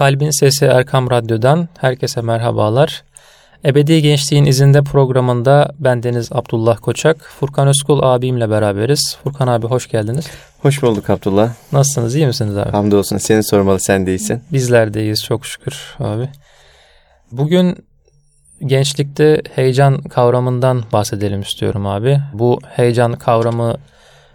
[0.00, 3.04] Kalbin Sesi Erkam Radyo'dan herkese merhabalar.
[3.64, 9.16] Ebedi Gençliğin İzinde programında bendeniz Abdullah Koçak, Furkan Özkul abimle beraberiz.
[9.24, 10.26] Furkan abi hoş geldiniz.
[10.62, 11.52] Hoş bulduk Abdullah.
[11.72, 12.70] Nasılsınız, iyi misiniz abi?
[12.70, 14.42] Hamdolsun, seni sormalı, sen de iyisin.
[14.52, 16.28] Bizler de iyiyiz çok şükür abi.
[17.32, 17.84] Bugün
[18.66, 22.20] gençlikte heyecan kavramından bahsedelim istiyorum abi.
[22.32, 23.76] Bu heyecan kavramı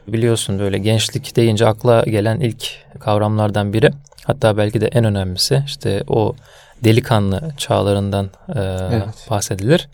[0.08, 3.92] biliyorsun böyle gençlik deyince akla gelen ilk kavramlardan biri.
[4.26, 6.36] Hatta belki de en önemlisi işte o
[6.84, 8.60] delikanlı çağlarından e,
[8.92, 9.28] evet.
[9.30, 9.88] bahsedilir.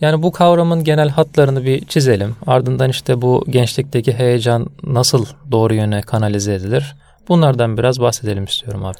[0.00, 2.36] Yani bu kavramın genel hatlarını bir çizelim.
[2.46, 6.96] Ardından işte bu gençlikteki heyecan nasıl doğru yöne kanalize edilir?
[7.28, 8.96] Bunlardan biraz bahsedelim istiyorum abi.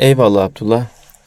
[0.00, 0.84] Eyvallah Abdullah.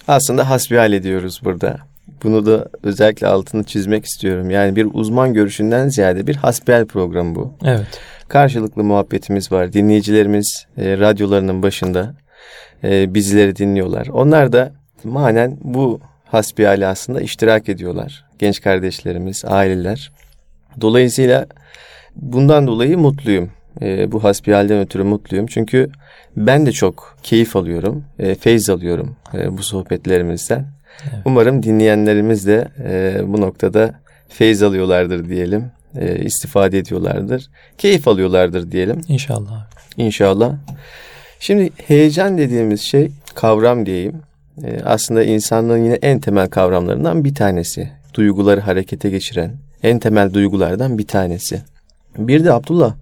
[0.08, 1.78] Aslında hasbihal ediyoruz burada.
[2.24, 4.50] Bunu da özellikle altını çizmek istiyorum.
[4.50, 7.54] Yani bir uzman görüşünden ziyade bir hasbihal programı bu.
[7.64, 8.00] Evet.
[8.28, 9.74] Karşılıklı muhabbetimiz var.
[9.74, 12.16] Dinleyicilerimiz e, radyolarının başında
[12.84, 14.08] e, bizleri dinliyorlar.
[14.08, 14.72] Onlar da
[15.04, 18.26] manen bu hasbihali aslında iştirak ediyorlar.
[18.40, 20.12] Genç kardeşlerimiz, aileler.
[20.82, 21.46] Dolayısıyla
[22.16, 23.52] bundan dolayı mutluyum.
[23.82, 25.46] E, bu hasbihalden ötürü mutluyum.
[25.48, 25.90] Çünkü
[26.38, 30.66] ben de çok keyif alıyorum, e, feyz alıyorum e, bu sohbetlerimizden.
[31.04, 31.22] Evet.
[31.26, 33.94] Umarım dinleyenlerimiz de e, bu noktada
[34.30, 35.72] feyz alıyorlardır diyelim.
[36.00, 37.50] E, istifade ediyorlardır.
[37.78, 39.02] Keyif alıyorlardır diyelim.
[39.08, 39.68] İnşallah.
[39.98, 40.54] İnşallah.
[41.40, 44.22] Şimdi heyecan dediğimiz şey kavram diyeyim.
[44.64, 47.90] E, aslında insanlığın yine en temel kavramlarından bir tanesi.
[48.14, 49.52] Duyguları harekete geçiren
[49.86, 51.62] en temel duygulardan bir tanesi.
[52.18, 52.96] Bir de Abdullah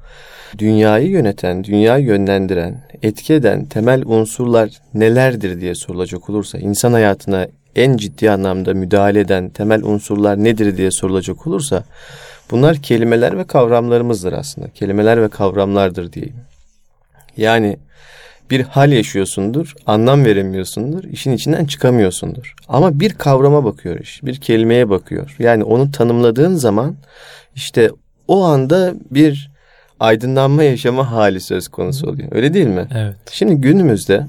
[0.57, 7.97] dünyayı yöneten, dünyayı yönlendiren, etki eden temel unsurlar nelerdir diye sorulacak olursa, insan hayatına en
[7.97, 11.83] ciddi anlamda müdahale eden temel unsurlar nedir diye sorulacak olursa,
[12.53, 14.69] bunlar kelimeler ve kavramlarımızdır aslında.
[14.69, 16.35] Kelimeler ve kavramlardır diyeyim.
[17.37, 17.77] Yani
[18.49, 22.55] bir hal yaşıyorsundur, anlam veremiyorsundur, işin içinden çıkamıyorsundur.
[22.67, 25.35] Ama bir kavrama bakıyor iş, bir kelimeye bakıyor.
[25.39, 26.95] Yani onu tanımladığın zaman
[27.55, 27.89] işte
[28.27, 29.51] o anda bir
[29.99, 32.29] aydınlanma yaşama hali söz konusu oluyor.
[32.31, 32.87] Öyle değil mi?
[32.95, 33.15] Evet.
[33.31, 34.27] Şimdi günümüzde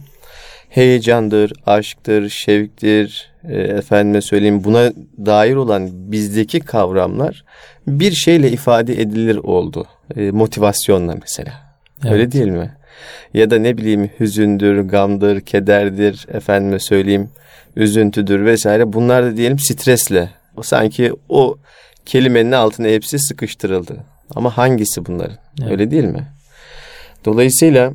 [0.75, 4.93] heyecandır, aşktır, şevktir, e, efendime söyleyeyim buna
[5.27, 7.45] dair olan bizdeki kavramlar
[7.87, 9.87] bir şeyle ifade edilir oldu.
[10.17, 11.53] E, motivasyonla mesela.
[12.03, 12.13] Evet.
[12.13, 12.77] Öyle değil mi?
[13.35, 17.31] Ya da ne bileyim hüzündür, gamdır, kederdir, efendime söyleyeyim
[17.77, 18.93] üzüntüdür vesaire.
[18.93, 20.31] Bunlar da diyelim stresle.
[20.57, 21.57] O sanki o
[22.07, 23.97] kelimenin altına hepsi sıkıştırıldı.
[24.35, 25.37] Ama hangisi bunların?
[25.61, 25.71] Evet.
[25.71, 26.27] Öyle değil mi?
[27.25, 27.93] Dolayısıyla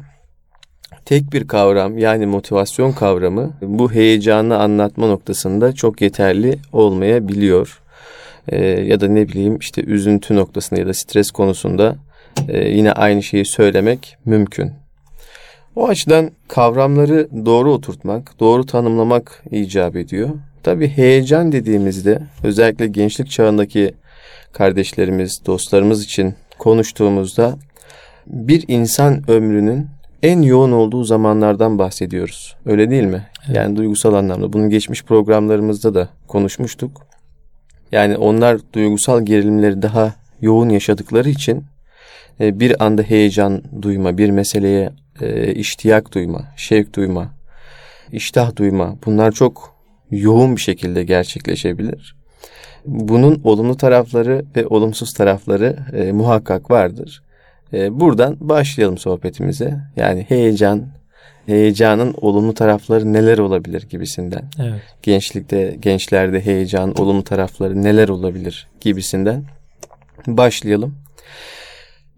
[1.09, 7.81] tek bir kavram yani motivasyon kavramı bu heyecanı anlatma noktasında çok yeterli olmayabiliyor.
[8.47, 11.96] Ee, ya da ne bileyim işte üzüntü noktasında ya da stres konusunda
[12.48, 14.72] e, yine aynı şeyi söylemek mümkün.
[15.75, 20.30] O açıdan kavramları doğru oturtmak, doğru tanımlamak icap ediyor.
[20.64, 23.94] Tabi heyecan dediğimizde özellikle gençlik çağındaki
[24.53, 27.58] kardeşlerimiz, dostlarımız için konuştuğumuzda
[28.28, 32.56] bir insan ömrünün en yoğun olduğu zamanlardan bahsediyoruz.
[32.66, 33.28] Öyle değil mi?
[33.47, 33.57] Evet.
[33.57, 34.53] Yani duygusal anlamda.
[34.53, 37.02] Bunu geçmiş programlarımızda da konuşmuştuk.
[37.91, 41.63] Yani onlar duygusal gerilimleri daha yoğun yaşadıkları için
[42.40, 44.90] e, bir anda heyecan duyma, bir meseleye
[45.22, 47.30] e, iştiyak duyma, şevk duyma,
[48.12, 49.75] iştah duyma bunlar çok
[50.12, 52.16] yoğun bir şekilde gerçekleşebilir.
[52.86, 57.24] Bunun olumlu tarafları ve olumsuz tarafları e, muhakkak vardır.
[57.74, 59.78] E, buradan başlayalım sohbetimize.
[59.96, 60.85] Yani heyecan,
[61.46, 64.44] heyecanın olumlu tarafları neler olabilir gibisinden.
[64.59, 64.81] Evet.
[65.03, 69.44] Gençlikte, gençlerde heyecan, olumlu tarafları neler olabilir gibisinden
[70.28, 70.96] başlayalım.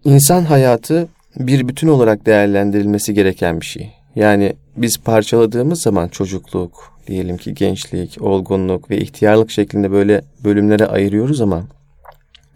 [0.04, 3.92] İnsan hayatı bir bütün olarak değerlendirilmesi gereken bir şey.
[4.16, 11.40] Yani biz parçaladığımız zaman çocukluk, diyelim ki gençlik, olgunluk ve ihtiyarlık şeklinde böyle bölümlere ayırıyoruz
[11.40, 11.62] ama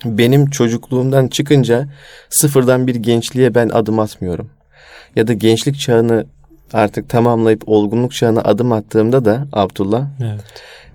[0.07, 1.89] benim çocukluğumdan çıkınca
[2.31, 4.51] sıfırdan bir gençliğe ben adım atmıyorum.
[5.17, 6.27] Ya da gençlik çağını
[6.73, 10.41] artık tamamlayıp olgunluk çağına adım attığımda da Abdullah evet.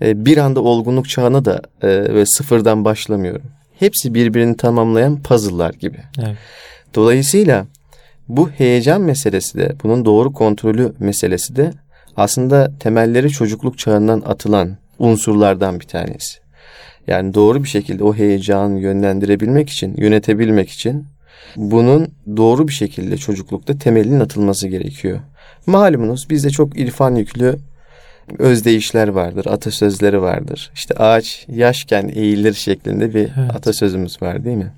[0.02, 3.46] E, bir anda olgunluk çağına da e, ve sıfırdan başlamıyorum.
[3.80, 5.98] Hepsi birbirini tamamlayan puzzle'lar gibi.
[6.20, 6.38] Evet.
[6.96, 7.66] Dolayısıyla
[8.28, 11.74] bu heyecan meselesi de bunun doğru kontrolü meselesi de
[12.18, 16.41] aslında temelleri çocukluk çağından atılan unsurlardan bir tanesi.
[17.12, 21.06] Yani doğru bir şekilde o heyecanı yönlendirebilmek için, yönetebilmek için
[21.56, 25.20] bunun doğru bir şekilde çocuklukta temelinin atılması gerekiyor.
[25.66, 27.58] Malumunuz bizde çok irfan yüklü
[28.40, 30.72] özdeyişler vardır, atasözleri vardır.
[30.74, 33.56] İşte ağaç yaşken eğilir şeklinde bir evet.
[33.56, 34.72] atasözümüz var değil mi?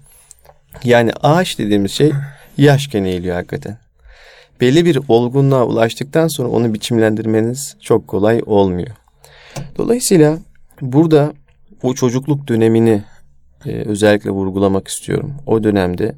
[0.84, 2.12] Yani ağaç dediğimiz şey
[2.58, 3.78] yaşken eğiliyor hakikaten.
[4.62, 8.92] belli bir olgunluğa ulaştıktan sonra onu biçimlendirmeniz çok kolay olmuyor.
[9.78, 10.38] Dolayısıyla
[10.82, 11.34] burada
[11.84, 13.04] o çocukluk dönemini
[13.66, 15.34] e, özellikle vurgulamak istiyorum.
[15.46, 16.16] O dönemde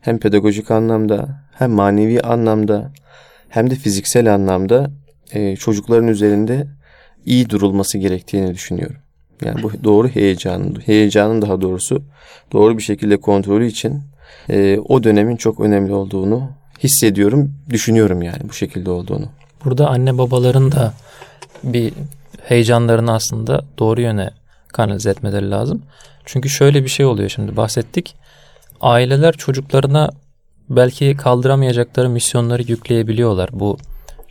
[0.00, 2.92] hem pedagojik anlamda hem manevi anlamda
[3.48, 4.90] hem de fiziksel anlamda
[5.32, 6.66] e, çocukların üzerinde
[7.26, 8.96] iyi durulması gerektiğini düşünüyorum.
[9.44, 12.02] Yani bu doğru heyecanın, heyecanın daha doğrusu
[12.52, 14.02] doğru bir şekilde kontrolü için
[14.50, 16.50] e, o dönemin çok önemli olduğunu
[16.84, 19.28] hissediyorum, düşünüyorum yani bu şekilde olduğunu.
[19.64, 20.94] Burada anne babaların da
[21.64, 21.92] bir
[22.42, 24.30] heyecanlarını aslında doğru yöne
[24.68, 25.82] kanalize etmeleri lazım.
[26.24, 28.14] Çünkü şöyle bir şey oluyor şimdi bahsettik.
[28.80, 30.10] Aileler çocuklarına
[30.70, 33.50] belki kaldıramayacakları misyonları yükleyebiliyorlar.
[33.52, 33.78] Bu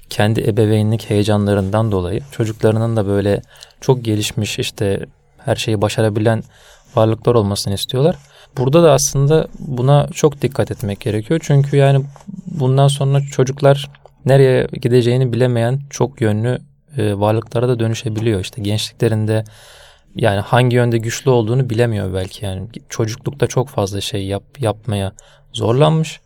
[0.09, 3.41] kendi ebeveynlik heyecanlarından dolayı çocuklarının da böyle
[3.81, 5.05] çok gelişmiş işte
[5.37, 6.43] her şeyi başarabilen
[6.95, 8.15] varlıklar olmasını istiyorlar.
[8.57, 11.39] Burada da aslında buna çok dikkat etmek gerekiyor.
[11.43, 12.05] Çünkü yani
[12.45, 13.89] bundan sonra çocuklar
[14.25, 16.59] nereye gideceğini bilemeyen çok yönlü
[16.97, 18.39] e, varlıklara da dönüşebiliyor.
[18.39, 19.43] İşte gençliklerinde
[20.17, 22.67] yani hangi yönde güçlü olduğunu bilemiyor belki yani.
[22.89, 25.11] Çocuklukta çok fazla şey yap, yapmaya
[25.53, 26.19] zorlanmış.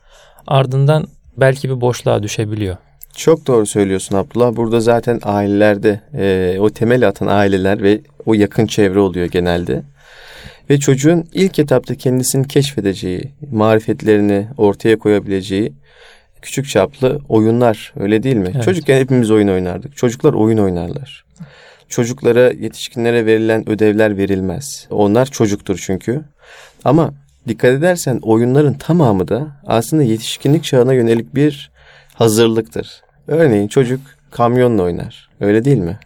[0.48, 1.08] Ardından
[1.38, 2.78] belki bir boşluğa düşebiliyor.
[3.16, 4.56] Çok doğru söylüyorsun Abdullah.
[4.56, 9.84] Burada zaten ailelerde e, o temel atan aileler ve o yakın çevre oluyor genelde.
[10.70, 15.74] Ve çocuğun ilk etapta kendisini keşfedeceği, marifetlerini ortaya koyabileceği
[16.42, 18.52] küçük çaplı oyunlar öyle değil mi?
[18.54, 18.64] Evet.
[18.64, 19.98] Çocukken hepimiz oyun oynardık.
[19.98, 21.26] Çocuklar oyun oynarlar.
[21.92, 24.88] Çocuklara, yetişkinlere verilen ödevler verilmez.
[24.90, 26.22] Onlar çocuktur çünkü.
[26.86, 27.14] Ama
[27.48, 31.72] dikkat edersen oyunların tamamı da aslında yetişkinlik çağına yönelik bir
[32.14, 33.02] hazırlıktır.
[33.28, 34.02] Örneğin çocuk
[34.32, 35.30] kamyonla oynar.
[35.40, 36.00] Öyle değil mi?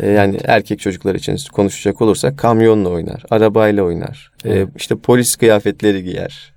[0.00, 4.32] Ee, yani erkek çocuklar için konuşacak olursak kamyonla oynar, arabayla oynar.
[4.44, 6.52] Ee, işte polis kıyafetleri giyer.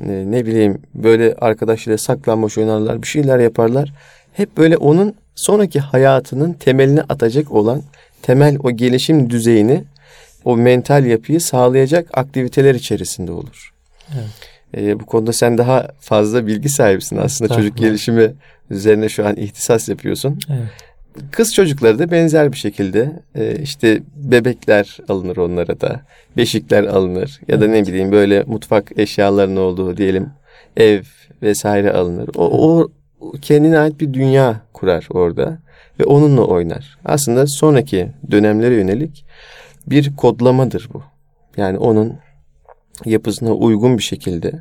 [0.00, 3.92] Ee, ne bileyim böyle arkadaşlarıyla saklanmaç oynarlar, bir şeyler yaparlar.
[4.32, 7.82] Hep böyle onun sonraki hayatının temelini atacak olan
[8.22, 9.84] temel o gelişim düzeyini,
[10.44, 13.72] o mental yapıyı sağlayacak aktiviteler içerisinde olur.
[14.14, 14.28] Evet.
[14.76, 18.32] E, bu konuda sen daha fazla bilgi sahibisin aslında çocuk gelişimi
[18.70, 20.38] üzerine şu an ihtisas yapıyorsun.
[20.50, 20.68] Evet.
[21.30, 26.00] Kız çocukları da benzer bir şekilde e, işte bebekler alınır onlara da,
[26.36, 27.74] beşikler alınır ya da evet.
[27.74, 30.30] ne bileyim böyle mutfak eşyalarının olduğu diyelim
[30.76, 31.02] ev
[31.42, 32.28] vesaire alınır.
[32.36, 32.88] O, o
[33.42, 35.58] kendine ait bir dünya kurar orada
[36.00, 36.98] ve onunla oynar.
[37.04, 39.24] Aslında sonraki dönemlere yönelik
[39.86, 41.02] bir kodlamadır bu.
[41.56, 42.14] Yani onun
[43.04, 44.52] yapısına uygun bir şekilde,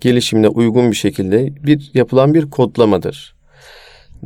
[0.00, 3.34] gelişimine uygun bir şekilde bir yapılan bir kodlamadır.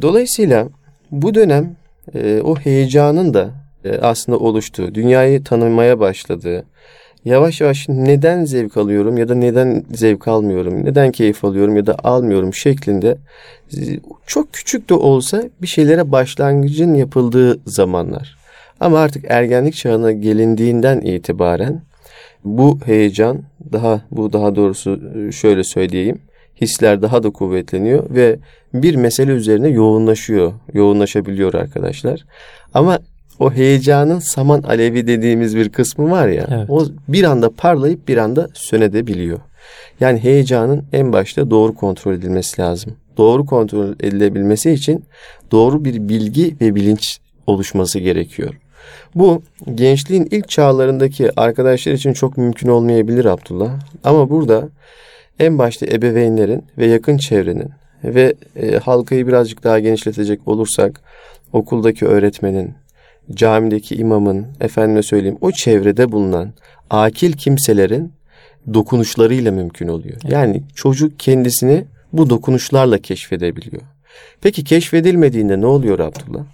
[0.02, 0.68] Dolayısıyla
[1.10, 1.76] bu dönem
[2.14, 3.50] e, o heyecanın da
[3.84, 6.64] e, aslında oluştuğu, dünyayı tanımaya başladığı,
[7.26, 11.96] yavaş yavaş neden zevk alıyorum ya da neden zevk almıyorum, neden keyif alıyorum ya da
[12.04, 13.18] almıyorum şeklinde
[13.76, 13.80] e,
[14.26, 18.38] çok küçük de olsa bir şeylere başlangıcın yapıldığı zamanlar.
[18.80, 21.82] Ama artık ergenlik çağına gelindiğinden itibaren
[22.44, 23.42] bu heyecan
[23.72, 26.18] daha bu daha doğrusu e, şöyle söyleyeyim
[26.60, 28.38] hisler daha da kuvvetleniyor ve
[28.74, 32.24] bir mesele üzerine yoğunlaşıyor, yoğunlaşabiliyor arkadaşlar.
[32.74, 32.98] Ama
[33.38, 36.70] o heyecanın saman alevi dediğimiz bir kısmı var ya, evet.
[36.70, 39.38] o bir anda parlayıp bir anda sönedebiliyor.
[40.00, 42.96] Yani heyecanın en başta doğru kontrol edilmesi lazım.
[43.16, 45.04] Doğru kontrol edilebilmesi için
[45.52, 48.54] doğru bir bilgi ve bilinç oluşması gerekiyor.
[49.14, 49.42] Bu
[49.74, 53.70] gençliğin ilk çağlarındaki arkadaşlar için çok mümkün olmayabilir Abdullah.
[54.04, 54.68] Ama burada
[55.38, 57.70] en başta ebeveynlerin ve yakın çevrenin
[58.04, 61.00] ve e, halkayı birazcık daha genişletecek olursak
[61.52, 62.74] okuldaki öğretmenin,
[63.34, 66.52] camideki imamın, efendime söyleyeyim o çevrede bulunan
[66.90, 68.12] akil kimselerin
[68.74, 70.20] dokunuşlarıyla mümkün oluyor.
[70.28, 73.82] Yani çocuk kendisini bu dokunuşlarla keşfedebiliyor.
[74.40, 76.44] Peki keşfedilmediğinde ne oluyor Abdullah?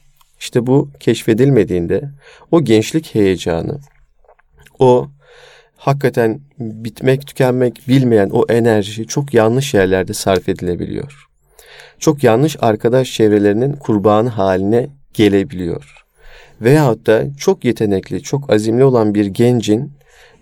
[0.40, 2.10] İşte bu keşfedilmediğinde
[2.50, 3.78] o gençlik heyecanı,
[4.78, 5.08] o
[5.76, 11.26] hakikaten bitmek tükenmek bilmeyen o enerji çok yanlış yerlerde sarf edilebiliyor.
[11.98, 16.01] Çok yanlış arkadaş çevrelerinin kurbanı haline gelebiliyor.
[16.64, 19.92] Veyahut da çok yetenekli, çok azimli olan bir gencin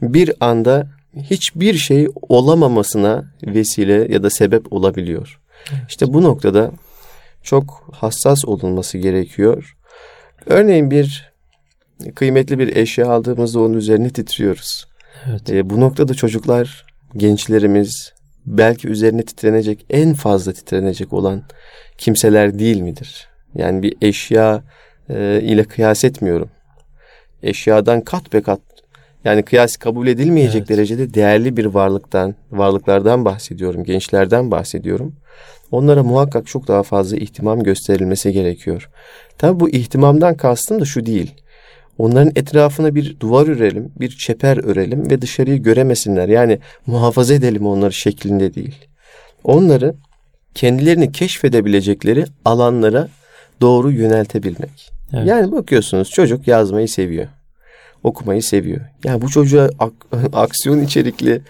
[0.03, 0.87] bir anda
[1.17, 5.41] hiçbir şey olamamasına vesile ya da sebep olabiliyor.
[5.89, 6.71] İşte bu noktada
[7.43, 9.77] çok hassas olunması gerekiyor.
[10.47, 11.33] Örneğin bir
[12.15, 14.87] kıymetli bir eşya aldığımızda onun üzerine titriyoruz.
[15.31, 15.51] Evet.
[15.51, 16.87] E, bu noktada çocuklar,
[17.17, 18.13] gençlerimiz
[18.47, 21.43] belki üzerine titrenecek, en fazla titrenecek olan
[21.99, 23.29] kimseler değil midir?
[23.55, 24.63] Yani bir eşya
[25.15, 26.49] e, ile kıyas etmiyorum.
[27.43, 28.61] Eşyadan kat be kat
[29.25, 30.69] Yani kıyas kabul edilmeyecek Evet.
[30.69, 35.15] derecede değerli bir varlıktan, varlıklardan bahsediyorum, gençlerden bahsediyorum.
[35.71, 38.91] Onlara muhakkak çok daha fazla ihtimam gösterilmesi gerekiyor.
[39.39, 41.35] Tabi bu ihtimamdan kastım da şu değil.
[41.99, 46.29] Onların etrafına bir duvar örelim, bir çeper örelim ve dışarıyı göremesinler.
[46.29, 48.75] Yani muhafaza edelim onları şeklinde değil.
[49.45, 49.95] Onları
[50.55, 53.09] kendilerini keşfedebilecekleri alanlara
[53.61, 55.00] doğru yöneltebilmek.
[55.13, 55.27] Evet.
[55.27, 57.27] Yani bakıyorsunuz çocuk yazmayı seviyor.
[58.05, 58.81] Okumayı seviyor.
[59.05, 61.43] Yani bu çocuğa ak- aksiyon içerikli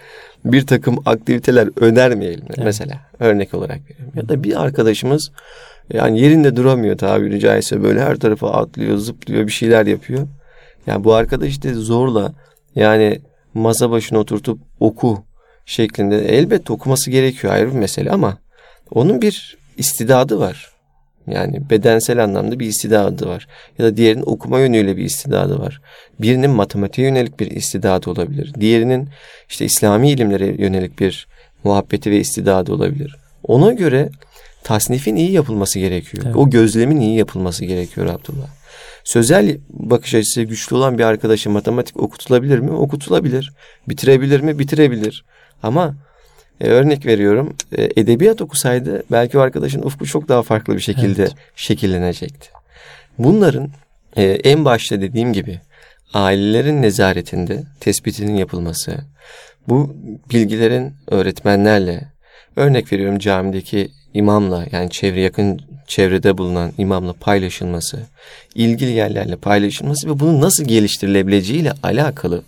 [0.45, 2.45] bir takım aktiviteler önermeyelim?
[2.47, 2.59] Evet.
[2.63, 4.13] mesela örnek olarak veriyorum.
[4.15, 5.31] Ya da bir arkadaşımız
[5.93, 10.27] yani yerinde duramıyor tabiri caizse böyle her tarafa atlıyor, zıplıyor, bir şeyler yapıyor.
[10.87, 12.33] Yani bu arkadaş da zorla
[12.75, 13.21] yani
[13.53, 15.23] masa başına oturtup oku
[15.65, 18.37] şeklinde elbette okuması gerekiyor ayrı bir mesele ama
[18.91, 20.71] onun bir istidadı var.
[21.27, 23.47] Yani bedensel anlamda bir istidadı var.
[23.79, 25.81] Ya da diğerinin okuma yönüyle bir istidadı var.
[26.19, 28.53] Birinin matematiğe yönelik bir istidadı olabilir.
[28.59, 29.09] Diğerinin
[29.49, 31.27] işte İslami ilimlere yönelik bir
[31.63, 33.15] muhabbeti ve istidadı olabilir.
[33.43, 34.09] Ona göre
[34.63, 36.23] tasnifin iyi yapılması gerekiyor.
[36.25, 36.35] Evet.
[36.35, 38.47] O gözlemin iyi yapılması gerekiyor Abdullah.
[39.03, 42.71] Sözel bakış açısı güçlü olan bir arkadaşa matematik okutulabilir mi?
[42.71, 43.53] Okutulabilir.
[43.89, 44.59] Bitirebilir mi?
[44.59, 45.25] Bitirebilir.
[45.63, 45.95] Ama
[46.61, 51.21] e, örnek veriyorum e, edebiyat okusaydı belki o arkadaşın ufku çok daha farklı bir şekilde
[51.21, 51.35] Evet.
[51.55, 52.49] şekillenecekti.
[53.17, 53.69] Bunların
[54.15, 55.59] e, en başta dediğim gibi
[56.13, 58.97] ailelerin nezaretinde tespitinin yapılması,
[59.67, 59.95] bu
[60.33, 62.01] bilgilerin öğretmenlerle,
[62.55, 67.99] örnek veriyorum camideki imamla yani çevre yakın çevrede bulunan imamla paylaşılması,
[68.55, 72.43] ilgili yerlerle paylaşılması ve bunun nasıl geliştirilebileceğiyle alakalı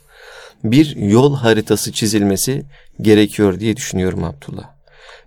[0.63, 2.63] bir yol haritası çizilmesi
[3.01, 4.69] gerekiyor diye düşünüyorum Abdullah.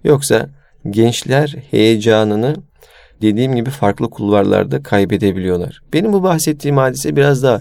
[0.04, 0.48] Yoksa
[0.90, 2.56] gençler heyecanını
[3.22, 5.82] dediğim gibi farklı kulvarlarda kaybedebiliyorlar.
[5.92, 7.60] Benim bu bahsettiğim hadise biraz daha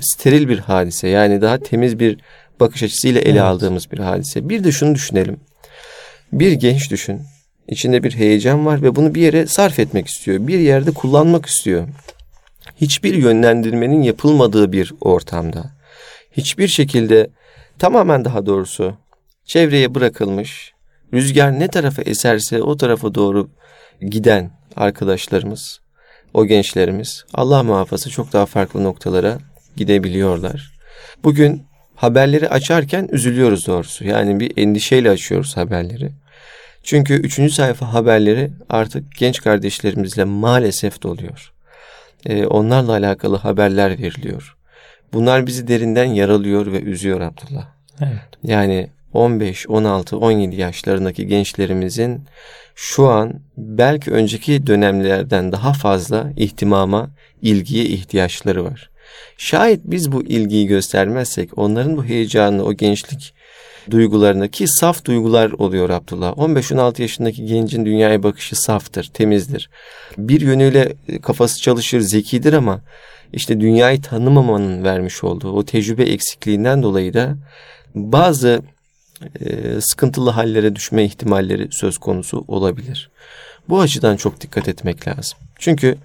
[0.00, 1.08] steril bir hadise.
[1.08, 2.18] Yani daha temiz bir
[2.60, 3.40] bakış açısıyla ele Evet.
[3.40, 4.48] aldığımız bir hadise.
[4.48, 5.36] Bir de şunu düşünelim.
[6.32, 7.20] Bir genç düşün.
[7.68, 10.46] İçinde bir heyecan var ve bunu bir yere sarf etmek istiyor.
[10.46, 11.88] Bir yerde kullanmak istiyor.
[12.80, 15.75] Hiçbir yönlendirmenin yapılmadığı bir ortamda.
[16.36, 17.30] Hiçbir şekilde
[17.78, 18.96] tamamen daha doğrusu
[19.44, 20.72] çevreye bırakılmış,
[21.14, 23.50] rüzgar ne tarafa eserse o tarafa doğru
[24.00, 25.80] giden arkadaşlarımız,
[26.34, 29.38] o gençlerimiz Allah muhafaza çok daha farklı noktalara
[29.76, 30.72] gidebiliyorlar.
[31.24, 34.04] Bugün haberleri açarken üzülüyoruz doğrusu.
[34.04, 36.12] Yani bir endişeyle açıyoruz haberleri.
[36.82, 41.52] Çünkü üçüncü sayfa haberleri artık genç kardeşlerimizle maalesef doluyor.
[42.26, 44.56] Ee, onlarla alakalı haberler veriliyor.
[45.12, 47.66] Bunlar bizi derinden yaralıyor ve üzüyor Abdullah.
[48.00, 48.18] Evet.
[48.42, 52.24] Yani 15, 16, 17 yaşlarındaki gençlerimizin
[52.74, 57.10] şu an belki önceki dönemlerden daha fazla ihtimama,
[57.42, 58.90] ilgiye ihtiyaçları var.
[59.38, 63.34] Şayet biz bu ilgiyi göstermezsek onların bu heyecanını, o gençlik
[63.90, 66.32] duygularını ki saf duygular oluyor Abdullah.
[66.32, 69.70] 15-16 yaşındaki gencin dünyaya bakışı saftır, temizdir.
[70.18, 72.80] Bir yönüyle kafası çalışır, zekidir ama
[73.32, 77.36] işte dünyayı tanımamanın vermiş olduğu o tecrübe eksikliğinden dolayı da
[77.94, 78.62] bazı
[79.40, 83.10] e, sıkıntılı hallere düşme ihtimalleri söz konusu olabilir.
[83.68, 85.38] Bu açıdan çok dikkat etmek lazım.
[85.58, 85.96] Çünkü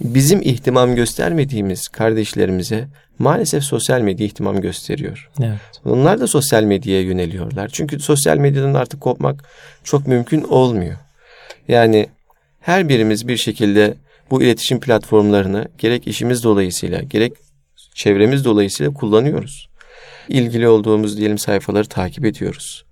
[0.00, 5.30] bizim ihtimam göstermediğimiz kardeşlerimize maalesef sosyal medya ihtimam gösteriyor.
[5.42, 5.58] Evet.
[5.84, 7.70] Onlar da sosyal medyaya yöneliyorlar.
[7.72, 9.44] Çünkü sosyal medyadan artık kopmak
[9.84, 10.96] çok mümkün olmuyor.
[11.68, 12.08] Yani
[12.60, 13.94] her birimiz bir şekilde
[14.30, 17.32] bu iletişim platformlarını gerek işimiz dolayısıyla gerek
[17.94, 19.68] çevremiz dolayısıyla kullanıyoruz.
[20.28, 22.84] İlgili olduğumuz diyelim sayfaları takip ediyoruz.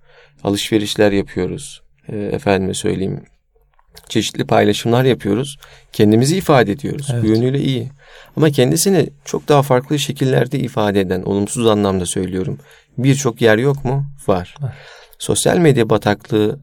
[0.43, 1.81] Alışverişler yapıyoruz.
[2.07, 3.23] E, efendime söyleyeyim
[4.09, 5.57] çeşitli paylaşımlar yapıyoruz.
[5.93, 7.07] Kendimizi ifade ediyoruz.
[7.13, 7.23] Evet.
[7.23, 7.89] Bu yönüyle iyi.
[8.35, 12.59] Ama kendisini çok daha farklı şekillerde ifade eden, olumsuz anlamda söylüyorum.
[12.97, 14.05] Birçok yer yok mu?
[14.27, 14.55] Var.
[14.61, 14.77] Var.
[15.19, 16.59] Sosyal medya bataklığı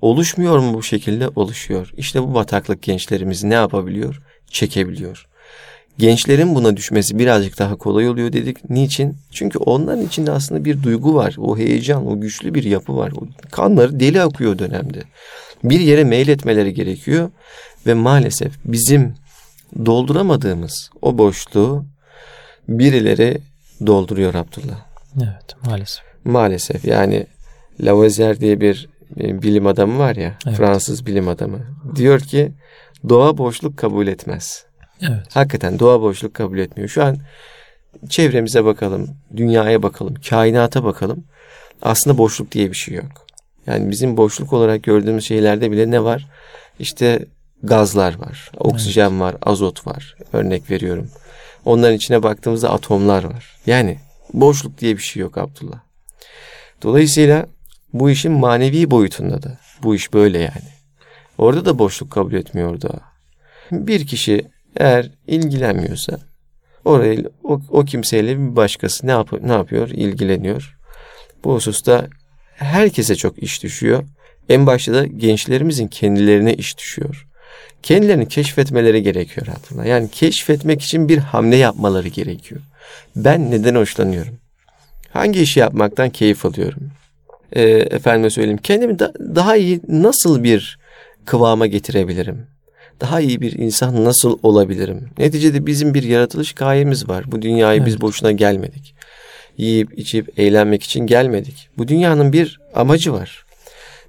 [0.00, 1.28] oluşmuyor mu bu şekilde?
[1.28, 1.92] Oluşuyor.
[1.96, 4.22] İşte bu bataklık gençlerimizi ne yapabiliyor?
[4.50, 5.26] Çekebiliyor.
[5.98, 8.70] Gençlerin buna düşmesi birazcık daha kolay oluyor dedik.
[8.70, 9.16] Niçin?
[9.30, 11.36] Çünkü onların içinde aslında bir duygu var.
[11.38, 13.12] O heyecan, o güçlü bir yapı var.
[13.16, 15.02] O kanları deli akıyor dönemde.
[15.64, 17.30] Bir yere meyletmeleri gerekiyor
[17.86, 19.14] ve maalesef bizim
[19.86, 21.84] dolduramadığımız o boşluğu
[22.68, 23.40] birileri
[23.86, 24.80] dolduruyor Abdullah.
[25.16, 26.04] Evet maalesef.
[26.24, 27.26] Maalesef yani
[27.80, 30.56] Lavoisier diye bir bilim adamı var ya, Evet.
[30.56, 31.58] Fransız bilim adamı.
[31.96, 32.52] Diyor ki
[33.08, 34.64] doğa boşluk kabul etmez.
[35.00, 35.26] Evet.
[35.34, 36.88] Hakikaten doğa boşluk kabul etmiyor.
[36.88, 37.16] Şu an
[38.08, 41.24] çevremize bakalım, dünyaya bakalım, kainata bakalım.
[41.82, 43.26] Aslında boşluk diye bir şey yok.
[43.66, 46.26] Yani bizim boşluk olarak gördüğümüz şeylerde bile ne var?
[46.78, 47.26] İşte
[47.62, 50.16] gazlar var, oksijen var, azot var.
[50.32, 51.10] Örnek veriyorum.
[51.64, 53.56] Onların içine baktığımızda atomlar var.
[53.66, 53.98] Yani
[54.34, 55.80] Boşluk diye bir şey yok Abdullah.
[56.82, 57.46] Dolayısıyla
[57.94, 60.74] bu işin manevi boyutunda da bu iş böyle yani.
[61.38, 63.00] Orada da boşluk kabul etmiyor da.
[63.72, 64.44] Bir kişi
[64.76, 66.18] eğer ilgilenmiyorsa
[66.84, 69.88] orayı o, o kimseyle bir başkası ne yapıyor, ne yapıyor?
[69.88, 70.76] İlgileniyor.
[71.44, 72.06] Bu hususta
[72.54, 74.04] herkese çok iş düşüyor.
[74.48, 77.26] En başta da gençlerimizin kendilerine iş düşüyor.
[77.82, 79.84] Kendilerini keşfetmeleri gerekiyor aslında.
[79.84, 82.60] Yani keşfetmek için bir hamle yapmaları gerekiyor.
[83.16, 84.38] Ben neden hoşlanıyorum?
[85.10, 86.90] Hangi işi yapmaktan keyif alıyorum?
[87.54, 90.78] Ee, efendime söyleyeyim kendimi da, daha iyi nasıl bir
[91.24, 92.46] kıvama getirebilirim?
[93.00, 95.08] Daha iyi bir insan nasıl olabilirim?
[95.18, 97.24] Neticede bizim bir yaratılış gayemiz var.
[97.26, 97.86] Bu dünyayı evet.
[97.86, 98.94] biz boşuna gelmedik.
[99.56, 101.68] Yiyip içip eğlenmek için gelmedik.
[101.78, 103.44] Bu dünyanın bir amacı var.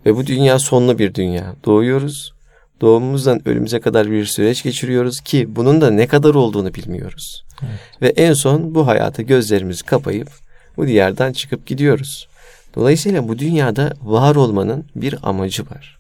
[0.05, 1.55] Ve bu dünya sonlu bir dünya.
[1.65, 2.33] Doğuyoruz.
[2.81, 7.45] Doğumumuzdan ölümüze kadar bir süreç geçiriyoruz ki bunun da ne kadar olduğunu bilmiyoruz.
[7.61, 7.79] Evet.
[8.01, 10.29] Ve en son bu hayata gözlerimizi kapayıp
[10.77, 12.27] bu diyardan çıkıp gidiyoruz.
[12.75, 15.97] Dolayısıyla bu dünyada var olmanın bir amacı var.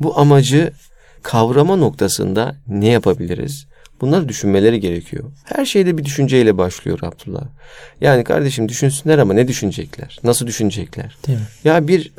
[0.00, 0.72] Bu amacı
[1.22, 3.66] kavrama noktasında ne yapabiliriz?
[4.00, 5.24] Bunları düşünmeleri gerekiyor.
[5.44, 7.42] Her şeyde bir düşünceyle başlıyor Abdullah.
[8.00, 10.18] Yani kardeşim düşünsünler ama ne düşünecekler?
[10.24, 11.16] Nasıl düşünecekler?
[11.26, 11.44] Değil mi?
[11.64, 12.12] Ya bir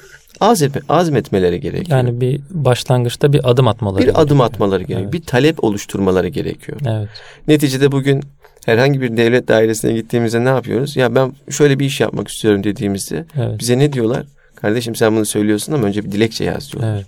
[0.44, 1.98] azmetme, azmetmeleri gerekiyor.
[1.98, 4.26] Yani bir başlangıçta bir adım atmaları Bir gerekiyor.
[4.26, 5.02] adım atmaları gerekiyor.
[5.02, 5.14] Evet.
[5.14, 6.78] Bir talep oluşturmaları gerekiyor.
[6.88, 7.10] Evet.
[7.48, 8.24] Neticede bugün
[8.66, 10.96] herhangi bir devlet dairesine gittiğimizde ne yapıyoruz?
[10.96, 13.60] Ya ben şöyle bir iş yapmak istiyorum dediğimizde evet.
[13.60, 14.26] bize ne diyorlar?
[14.56, 16.96] Kardeşim sen bunu söylüyorsun ama önce bir dilekçe yaz diyorlar.
[16.96, 17.08] Evet.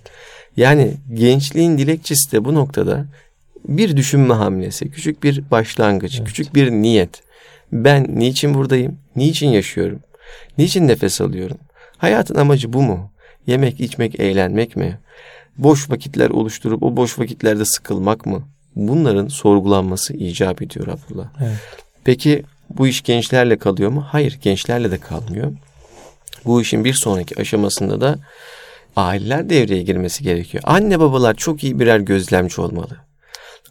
[0.56, 3.06] Yani gençliğin dilekçesi de bu noktada
[3.68, 6.28] bir düşünme hamlesi, küçük bir başlangıç, evet.
[6.28, 7.22] küçük bir niyet.
[7.72, 8.98] Ben niçin buradayım?
[9.16, 10.00] Niçin yaşıyorum?
[10.58, 11.58] Niçin nefes alıyorum?
[11.98, 13.10] Hayatın amacı bu mu?
[13.46, 14.98] Yemek, içmek, eğlenmek mi?
[15.58, 18.42] Boş vakitler oluşturup o boş vakitlerde sıkılmak mı?
[18.76, 21.28] Bunların sorgulanması icap ediyor Abdullah.
[21.40, 21.56] Evet.
[22.04, 24.06] Peki bu iş gençlerle kalıyor mu?
[24.08, 25.52] Hayır, gençlerle de kalmıyor.
[26.44, 28.18] Bu işin bir sonraki aşamasında da
[28.96, 30.64] aileler devreye girmesi gerekiyor.
[30.66, 32.96] Anne babalar çok iyi birer gözlemci olmalı.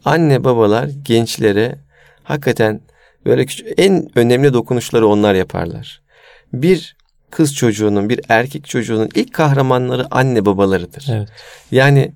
[0.05, 1.75] Anne babalar gençlere
[2.23, 2.81] hakikaten
[3.25, 6.01] böyle küçük, en önemli dokunuşları onlar yaparlar.
[6.53, 6.95] Bir
[7.35, 11.07] kız çocuğunun, bir erkek çocuğunun ilk kahramanları anne babalarıdır.
[11.11, 11.29] Evet.
[11.71, 12.13] Yani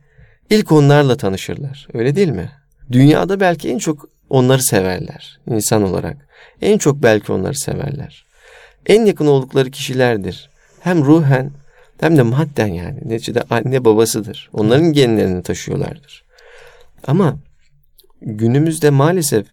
[0.49, 1.87] ilk onlarla tanışırlar.
[1.93, 2.51] Öyle değil mi?
[2.91, 6.17] Dünyada belki en çok onları severler insan olarak.
[6.61, 8.25] En çok belki onları severler.
[8.85, 10.49] En yakın oldukları kişilerdir.
[10.79, 11.51] Hem ruhen
[11.99, 12.99] hem de madden yani.
[13.05, 14.49] Neticede anne babasıdır.
[14.53, 16.23] Onların genlerini taşıyorlardır.
[17.07, 17.37] Ama
[18.21, 19.45] günümüzde maalesef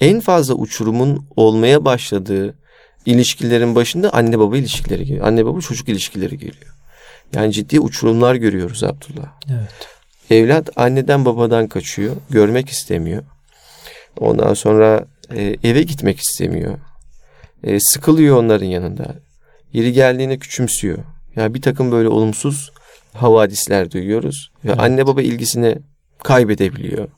[0.00, 2.54] en fazla uçurumun olmaya başladığı
[3.08, 5.26] ilişkilerin başında anne baba ilişkileri geliyor.
[5.26, 6.74] Anne baba çocuk ilişkileri geliyor.
[7.34, 9.32] Yani ciddi uçurumlar görüyoruz Abdullah.
[9.50, 9.88] Evet.
[10.30, 12.16] Evlat anneden babadan kaçıyor.
[12.30, 13.22] Görmek istemiyor.
[14.20, 16.78] Ondan sonra e, eve gitmek istemiyor.
[17.64, 19.14] E, sıkılıyor onların yanında.
[19.72, 20.98] Yeri geldiğinde küçümsüyor.
[21.36, 22.72] Ya bir takım böyle olumsuz
[23.12, 24.50] havadisler duyuyoruz.
[24.64, 24.80] Ve evet.
[24.80, 25.78] anne baba ilgisini
[26.22, 27.08] kaybedebiliyor.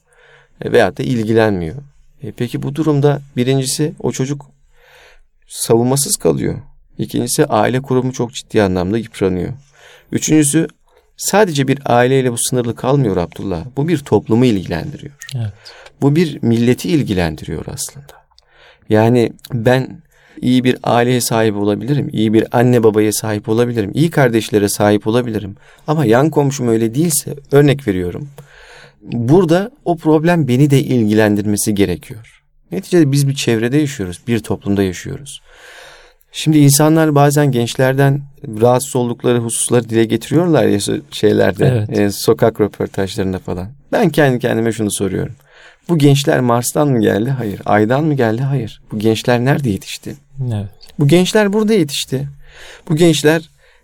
[0.62, 1.76] E, veyahut da ilgilenmiyor.
[2.22, 4.46] E, peki bu durumda birincisi o çocuk
[5.50, 6.58] savunmasız kalıyor.
[6.98, 9.52] İkincisi aile kurumu çok ciddi anlamda yıpranıyor.
[10.12, 10.68] Üçüncüsü
[11.16, 13.64] sadece bir aileyle bu sınırlı kalmıyor Abdullah.
[13.76, 15.12] Bu bir toplumu ilgilendiriyor.
[15.36, 15.52] Evet.
[16.02, 18.20] Bu bir milleti ilgilendiriyor aslında.
[18.88, 20.02] Yani ben
[20.40, 25.56] iyi bir aileye sahip olabilirim, iyi bir anne babaya sahip olabilirim, iyi kardeşlere sahip olabilirim.
[25.86, 28.28] Ama yan komşum öyle değilse örnek veriyorum.
[29.02, 32.39] Burada o problem beni de ilgilendirmesi gerekiyor.
[32.72, 35.40] Neticede biz bir çevrede yaşıyoruz, bir toplumda yaşıyoruz.
[36.32, 38.22] Şimdi insanlar bazen gençlerden
[38.60, 40.78] rahatsız oldukları hususları dile getiriyorlar ya
[41.10, 41.98] şeylerde, evet.
[41.98, 43.68] e, sokak röportajlarında falan.
[43.92, 45.34] Ben kendi kendime şunu soruyorum.
[45.88, 47.30] Bu gençler Mars'tan mı geldi?
[47.30, 47.60] Hayır.
[47.64, 48.42] Ay'dan mı geldi?
[48.42, 48.82] Hayır.
[48.92, 50.16] Bu gençler nerede yetişti?
[50.54, 50.68] Evet.
[50.98, 52.28] Bu gençler burada yetişti.
[52.88, 53.42] Bu gençler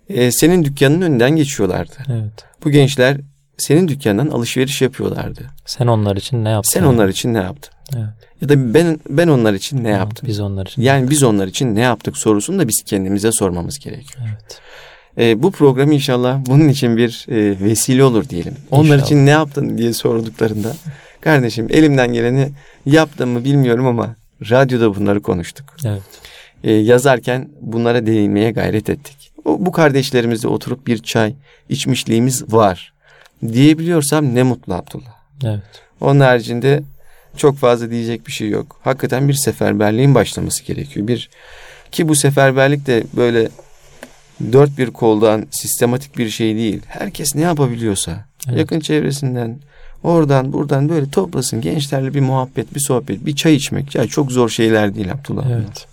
[0.09, 1.94] e, senin dükkanının önünden geçiyorlardı.
[2.09, 2.44] Evet.
[2.64, 3.16] Bu gençler
[3.59, 5.40] senin dükkanından alışveriş yapıyorlardı.
[5.66, 6.70] Sen onlar için ne yaptın?
[6.70, 7.76] Sen onlar için ne yaptın?
[7.94, 8.09] Evet.
[8.40, 10.29] Ya da ben ben onlar için ne yaptım?
[10.29, 10.83] Biz onlar için.
[10.83, 14.29] Yani biz onlar için ne yaptık sorusunu da biz kendimize sormamız gerekiyor.
[14.29, 14.61] Evet.
[15.18, 18.57] E, bu program inşallah bunun için bir e, vesile olur diyelim.
[18.64, 18.81] İnşallah.
[18.81, 20.77] Onlar için ne yaptın diye sorduklarında
[21.20, 22.51] kardeşim elimden geleni
[22.87, 24.16] yaptım mı bilmiyorum ama
[24.51, 25.77] radyoda bunları konuştuk.
[25.85, 26.03] Evet.
[26.64, 29.33] E, yazarken bunlara değinmeye gayret ettik.
[29.44, 31.35] O, bu kardeşlerimizle oturup bir çay
[31.68, 32.92] içmişliğimiz var
[33.53, 35.14] diyebiliyorsam ne mutlu Abdullah.
[35.44, 35.62] Evet.
[36.01, 36.83] Onun haricinde
[37.37, 38.81] çok fazla diyecek bir şey yok.
[38.83, 41.09] Hakikaten bir seferberliğin başlaması gerekiyor.
[41.09, 41.31] Bir
[41.92, 43.49] ki bu seferberlik de böyle
[44.53, 46.83] dört bir koldan sistematik bir şey değil.
[46.87, 48.59] Herkes ne yapabiliyorsa evet.
[48.59, 49.61] yakın çevresinden
[50.03, 53.94] oradan buradan böyle toplasın gençlerle bir muhabbet, bir sohbet, bir çay içmek.
[53.94, 55.46] Ya çok zor şeyler değil Abdullah.
[55.51, 55.87] Evet.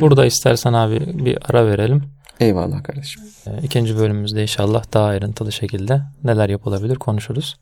[0.00, 2.02] Burada istersen abi bir ara verelim.
[2.40, 3.22] Eyvallah kardeşim.
[3.46, 7.56] Ee, İkinci bölümümüzde inşallah daha ayrıntılı şekilde neler yapılabilir konuşuruz.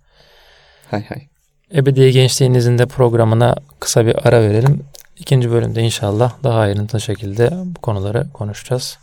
[0.91, 1.29] Hay hay.
[1.75, 4.81] Ebedi Gençliğinizin de programına kısa bir ara verelim.
[5.19, 8.99] İkinci bölümde inşallah daha ayrıntılı şekilde bu konuları konuşacağız.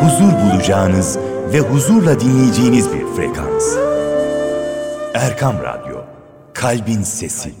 [0.00, 1.18] Huzur bulacağınız
[1.52, 3.76] ve huzurla dinleyeceğiniz bir frekans.
[5.14, 5.96] Erkam Radyo,
[6.54, 7.54] Kalbin Sesi.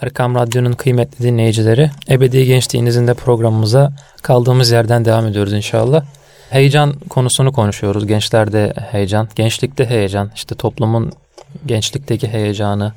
[0.00, 6.04] Erkam Radyo'nun kıymetli dinleyicileri, Ebedi Gençliğinizin de programımıza kaldığımız yerden devam ediyoruz inşallah.
[6.50, 8.06] Heyecan konusunu konuşuyoruz.
[8.06, 11.12] Gençlerde heyecan, gençlikte heyecan, işte toplumun
[11.66, 12.92] gençlikteki heyecanı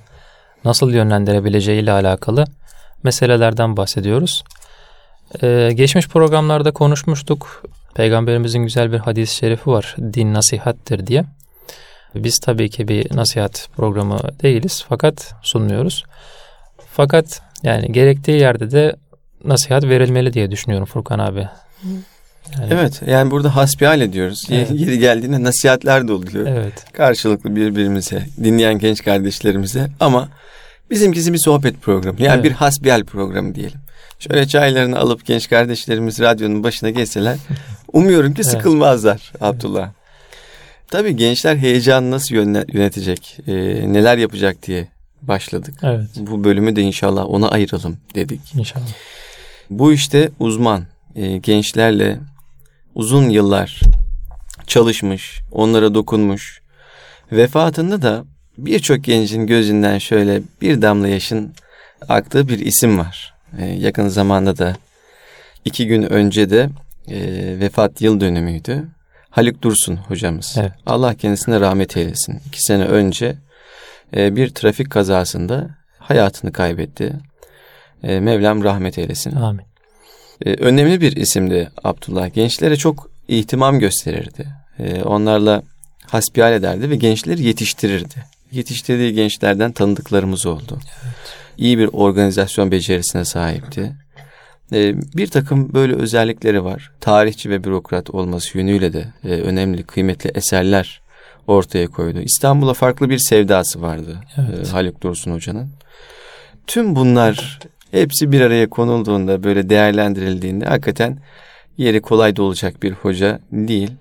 [0.66, 2.46] nasıl yönlendirebileceği ile alakalı
[3.04, 4.44] meselelerden bahsediyoruz.
[5.44, 7.64] Ee, geçmiş programlarda konuşmuştuk.
[7.96, 9.96] Peygamberimizin güzel bir hadis-i şerifi var.
[10.00, 11.24] Din nasihattir diye.
[12.16, 16.04] Biz tabii ki bir nasihat programı değiliz fakat sunmuyoruz.
[16.92, 18.96] Fakat yani gerektiği yerde de
[19.46, 21.50] nasihat verilmeli diye düşünüyorum Furkan abi.
[22.60, 24.46] Yani, Evet yani burada hasbihal ediyoruz.
[24.50, 24.80] Yeri- Evet.
[24.80, 26.48] Yeri geldiğinde nasihatler de oluyor.
[26.48, 26.74] Evet.
[26.94, 30.30] Karşılıklı birbirimize, dinleyen genç kardeşlerimize ama
[30.90, 32.22] bizimkisi bir sohbet programı.
[32.22, 32.44] Yani Evet.
[32.46, 33.80] bir hasbihal programı diyelim.
[34.20, 37.38] Şöyle çaylarını alıp genç kardeşlerimiz radyonun başına geçseler
[37.94, 38.52] umuyorum ki Evet.
[38.52, 39.90] sıkılmazlar Abdullah.
[40.88, 42.36] Tabii gençler heyecanı nasıl
[42.74, 43.54] yönetecek, e,
[43.94, 44.88] neler yapacak diye
[45.22, 45.74] başladık.
[45.84, 46.08] Evet.
[46.18, 48.42] Bu bölümü de inşallah ona ayıralım dedik.
[48.56, 48.86] İnşallah.
[49.70, 50.84] Bu işte uzman
[51.16, 52.20] e, gençlerle
[52.96, 53.82] uzun yıllar
[54.68, 56.62] çalışmış, onlara dokunmuş.
[57.32, 58.26] Vefatında da
[58.58, 61.54] birçok gencin gözünden şöyle bir damla yaşın
[62.10, 63.34] aktığı bir isim var.
[63.60, 64.76] E, yakın zamanda da
[65.66, 66.70] iki gün önce de
[67.08, 67.20] e,
[67.60, 68.88] vefat yıl dönümüydü.
[69.30, 70.56] Haluk Dursun hocamız.
[70.60, 70.72] Evet.
[70.86, 72.40] Allah kendisine rahmet eylesin.
[72.48, 73.36] İki sene önce
[74.16, 77.14] e, bir trafik kazasında hayatını kaybetti.
[78.04, 79.36] E, Mevlam rahmet eylesin.
[79.36, 79.71] Amin.
[80.46, 82.34] Ee, önemli bir isimdi Abdullah.
[82.34, 84.48] Gençlere çok ihtimam gösterirdi.
[84.80, 85.64] Ee, onlarla
[86.08, 88.16] hasbihal ederdi ve gençleri yetiştirirdi.
[88.52, 90.80] Yetiştirdiği gençlerden tanıdıklarımız oldu.
[91.58, 93.96] İyi bir organizasyon becerisine sahipti.
[94.74, 96.92] Ee, bir takım böyle özellikleri var.
[97.02, 101.02] Tarihçi ve bürokrat olması yönüyle de e, önemli, kıymetli eserler
[101.48, 102.20] ortaya koydu.
[102.20, 104.68] İstanbul'a farklı bir sevdası vardı Evet.
[104.68, 105.70] e, Haluk Dursun Hoca'nın.
[106.68, 107.60] Tüm bunlar
[107.92, 111.18] hepsi bir araya konulduğunda böyle değerlendirildiğinde hakikaten
[111.78, 113.92] yeri kolay da olacak bir hoca değil.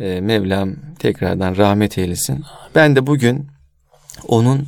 [0.00, 2.44] Ee, Mevlam tekrardan rahmet eylesin.
[2.74, 3.46] Ben de bugün
[4.28, 4.66] onun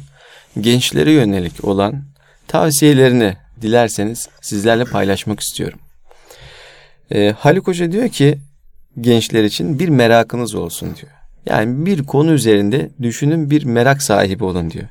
[0.61, 2.03] gençlere yönelik olan
[2.49, 5.79] tavsiyelerini dilerseniz sizlerle paylaşmak istiyorum.
[7.15, 8.39] Ee, Haluk Hoca diyor ki
[9.01, 11.13] gençler için bir merakınız olsun diyor.
[11.47, 14.89] Yani bir konu üzerinde düşünün bir merak sahibi olun diyor.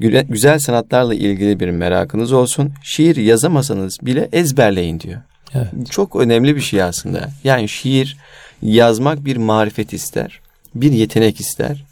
[0.00, 2.72] Güzel sanatlarla ilgili bir merakınız olsun.
[2.82, 5.20] Şiir yazamasanız bile ezberleyin diyor.
[5.54, 5.90] Evet.
[5.90, 7.28] Çok önemli bir şey aslında.
[7.44, 8.16] Yani şiir
[8.62, 10.40] yazmak bir marifet ister.
[10.74, 11.84] Bir yetenek ister.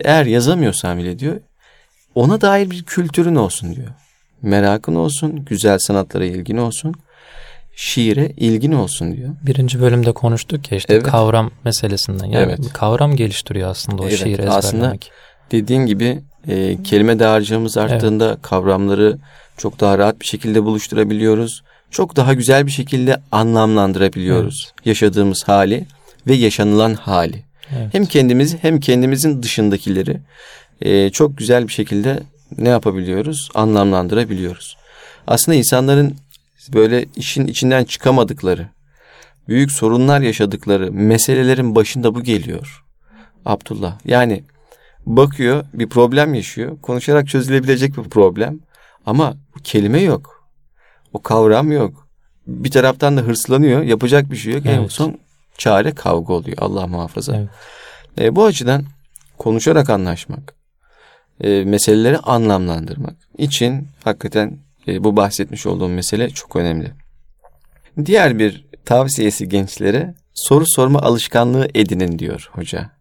[0.00, 1.40] Eğer yazamıyorsan bile diyor
[2.14, 3.88] ona dair bir kültürün olsun diyor.
[4.42, 6.94] Merakın olsun, güzel sanatlara ilgin olsun,
[7.76, 9.30] şiire ilgin olsun diyor.
[9.42, 11.06] Birinci bölümde konuştuk ya işte Evet.
[11.06, 12.26] kavram meselesinden.
[12.26, 12.72] Yani Evet.
[12.72, 15.10] kavram geliştiriyor aslında o Evet, aslında ezberlemek.
[15.52, 19.18] Dediğin gibi e, kelime dağarcığımız arttığında kavramları
[19.56, 21.62] çok daha rahat bir şekilde buluşturabiliyoruz.
[21.90, 24.72] Çok daha güzel bir şekilde anlamlandırabiliyoruz.
[24.84, 25.86] Yaşadığımız hali
[26.26, 27.42] ve yaşanılan hali.
[27.76, 27.94] Evet.
[27.94, 30.20] Hem kendimizi hem kendimizin dışındakileri
[30.80, 32.22] e, çok güzel bir şekilde
[32.58, 33.48] ne yapabiliyoruz?
[33.54, 34.76] Anlamlandırabiliyoruz.
[35.26, 36.16] Aslında insanların
[36.74, 38.68] böyle işin içinden çıkamadıkları,
[39.48, 42.84] büyük sorunlar yaşadıkları meselelerin başında bu geliyor.
[43.44, 43.98] Abdullah.
[44.04, 44.42] Yani
[45.06, 46.80] bakıyor bir problem yaşıyor.
[46.82, 48.60] Konuşarak çözülebilecek bir problem.
[49.06, 50.46] Ama kelime yok.
[51.12, 52.08] O kavram yok.
[52.46, 53.82] Bir taraftan da hırslanıyor.
[53.82, 54.66] Yapacak bir şey yok.
[54.66, 54.92] En Evet.
[54.92, 55.18] son
[55.58, 56.56] çare kavga oluyor.
[56.60, 57.36] Allah muhafaza.
[57.36, 57.48] Evet.
[58.20, 58.84] E, bu açıdan
[59.38, 60.54] konuşarak anlaşmak,
[61.40, 66.92] e, meseleleri anlamlandırmak için hakikaten e, bu bahsetmiş olduğum mesele çok önemli.
[68.04, 72.95] Diğer bir tavsiyesi gençlere soru sorma alışkanlığı edinin diyor hoca.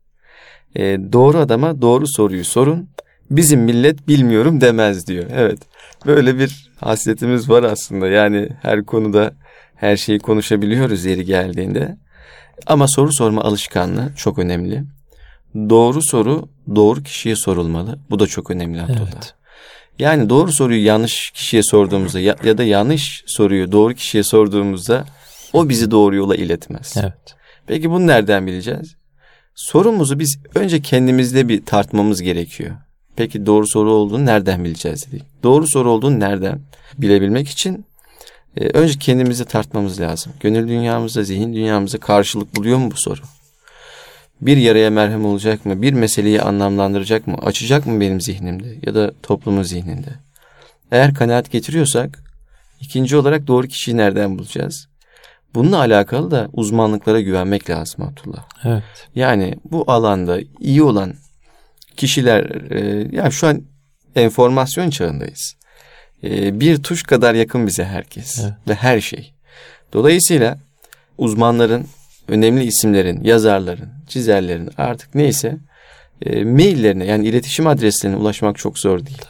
[0.76, 0.84] E,
[1.14, 2.90] doğru adama doğru soruyu sorun.
[3.32, 5.26] Bizim millet bilmiyorum demez diyor.
[5.34, 5.60] Evet.
[6.06, 8.08] Böyle bir hasletimiz var aslında.
[8.08, 9.34] Yani her konuda
[9.76, 11.98] her şeyi konuşabiliyoruz yeri geldiğinde.
[12.68, 14.84] Ama soru sorma alışkanlığı çok önemli.
[15.56, 18.00] Doğru soru doğru kişiye sorulmalı.
[18.10, 19.00] Bu da çok önemli Abdullah.
[19.14, 19.34] Evet.
[20.00, 25.06] Yani doğru soruyu yanlış kişiye sorduğumuzda ya, ya da yanlış soruyu doğru kişiye sorduğumuzda
[25.54, 26.94] o bizi doğru yola iletmez.
[26.98, 27.36] Evet.
[27.68, 28.96] Peki bunu nereden bileceğiz?
[29.56, 32.76] Sorumuzu biz önce kendimizde bir tartmamız gerekiyor.
[33.16, 35.24] Peki doğru soru olduğunu nereden bileceğiz dedik.
[35.44, 36.62] Doğru soru olduğunu nereden
[36.98, 37.86] bilebilmek için
[38.58, 40.34] e, önce kendimizi tartmamız lazım.
[40.40, 43.22] Gönül dünyamızda, zihin dünyamızda karşılık buluyor mu bu soru?
[44.42, 45.82] Bir yaraya merhem olacak mı?
[45.82, 47.38] Bir meseleyi anlamlandıracak mı?
[47.42, 50.10] Açacak mı benim zihnimde ya da toplumun zihninde?
[50.92, 52.24] Eğer kanaat getiriyorsak
[52.82, 54.88] ikinci olarak doğru kişiyi nereden bulacağız?
[55.56, 58.46] Bununla alakalı da uzmanlıklara güvenmek lazım Abdullah.
[58.64, 58.84] Evet.
[59.16, 61.14] Yani bu alanda iyi olan
[61.98, 63.62] kişiler e, ya şu an
[64.16, 65.56] enformasyon çağındayız.
[66.24, 68.54] E, bir tuş kadar yakın bize herkes Evet.
[68.68, 69.34] ve her şey.
[69.94, 70.58] Dolayısıyla
[71.18, 71.88] uzmanların,
[72.28, 75.58] önemli isimlerin, yazarların, çizerlerin artık neyse
[76.22, 79.22] e, maillerine yani iletişim adreslerine ulaşmak çok zor değil.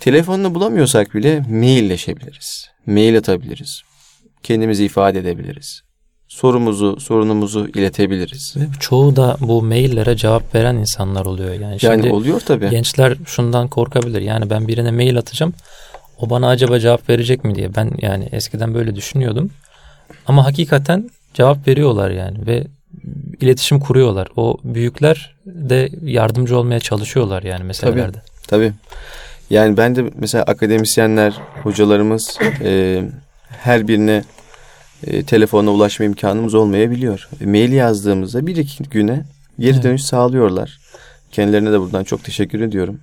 [0.00, 2.70] Telefonunu bulamıyorsak bile mailleşebiliriz.
[2.86, 3.82] Mail atabiliriz.
[4.46, 5.82] Kendimizi ifade edebiliriz.
[6.28, 8.54] Sorumuzu, sorunumuzu iletebiliriz.
[8.56, 11.52] Ve çoğu da bu maillere cevap veren insanlar oluyor.
[11.52, 12.70] Yani, Yani şimdi oluyor tabii.
[12.70, 14.20] gençler şundan korkabilir.
[14.20, 15.54] Yani ben birine mail atacağım.
[16.18, 17.74] O bana acaba cevap verecek mi diye.
[17.74, 19.50] Ben yani eskiden böyle düşünüyordum.
[20.26, 22.66] Ama hakikaten cevap veriyorlar yani ve
[23.40, 24.28] iletişim kuruyorlar.
[24.36, 28.18] O büyükler de yardımcı olmaya çalışıyorlar yani meselelerde.
[28.48, 28.72] Tabii.
[29.50, 33.02] Yani ben de mesela akademisyenler, hocalarımız e,
[33.48, 34.24] her birine
[35.04, 37.28] e, telefona ulaşma imkanımız olmayabiliyor.
[37.40, 39.24] E, mail yazdığımızda bir iki güne
[39.58, 39.84] geri Evet.
[39.84, 40.78] dönüş sağlıyorlar.
[41.32, 43.00] Kendilerine de buradan çok teşekkür ediyorum.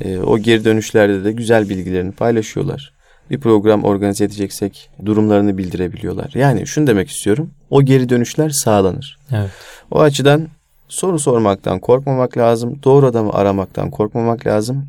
[0.00, 2.92] E, o geri dönüşlerde de güzel bilgilerini paylaşıyorlar.
[3.30, 6.30] Bir program organize edeceksek durumlarını bildirebiliyorlar.
[6.34, 7.50] Yani şunu demek istiyorum.
[7.70, 9.18] O geri dönüşler sağlanır.
[9.32, 9.50] Evet.
[9.90, 10.48] O açıdan
[10.88, 12.78] soru sormaktan korkmamak lazım.
[12.84, 14.86] Doğru adamı aramaktan korkmamak lazım.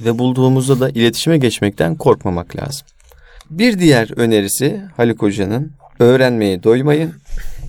[0.00, 2.86] Ve bulduğumuzda da iletişime geçmekten korkmamak lazım.
[3.50, 7.14] Bir diğer önerisi Haluk Hoca'nın öğrenmeye doymayın.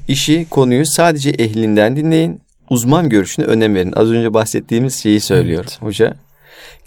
[0.08, 2.42] İşi, konuyu sadece ehlinden dinleyin.
[2.70, 3.94] Uzman görüşüne önem verin.
[3.96, 5.82] Az önce bahsettiğimiz şeyi söylüyor Evet.
[5.82, 6.16] hoca.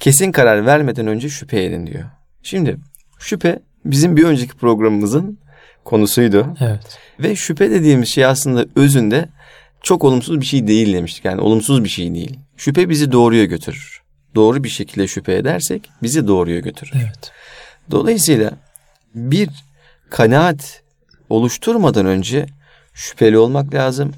[0.01, 2.05] Kesin karar vermeden önce şüphe edin diyor.
[2.43, 2.77] Şimdi
[3.19, 5.39] şüphe bizim bir önceki programımızın
[5.85, 6.55] konusuydu.
[6.61, 6.99] Evet.
[7.21, 9.29] Ve şüphe dediğimiz şey aslında özünde
[9.83, 11.25] çok olumsuz bir şey değil demiştik.
[11.25, 12.39] Yani olumsuz bir şey değil.
[12.57, 14.03] Şüphe bizi doğruya götürür.
[14.35, 16.93] Doğru bir şekilde şüphe edersek bizi doğruya götürür.
[16.95, 17.33] Evet.
[17.91, 18.53] Dolayısıyla
[19.15, 19.49] bir
[20.11, 20.83] kanaat
[21.29, 22.47] oluşturmadan önce
[22.95, 24.13] şüpheli olmak lazım.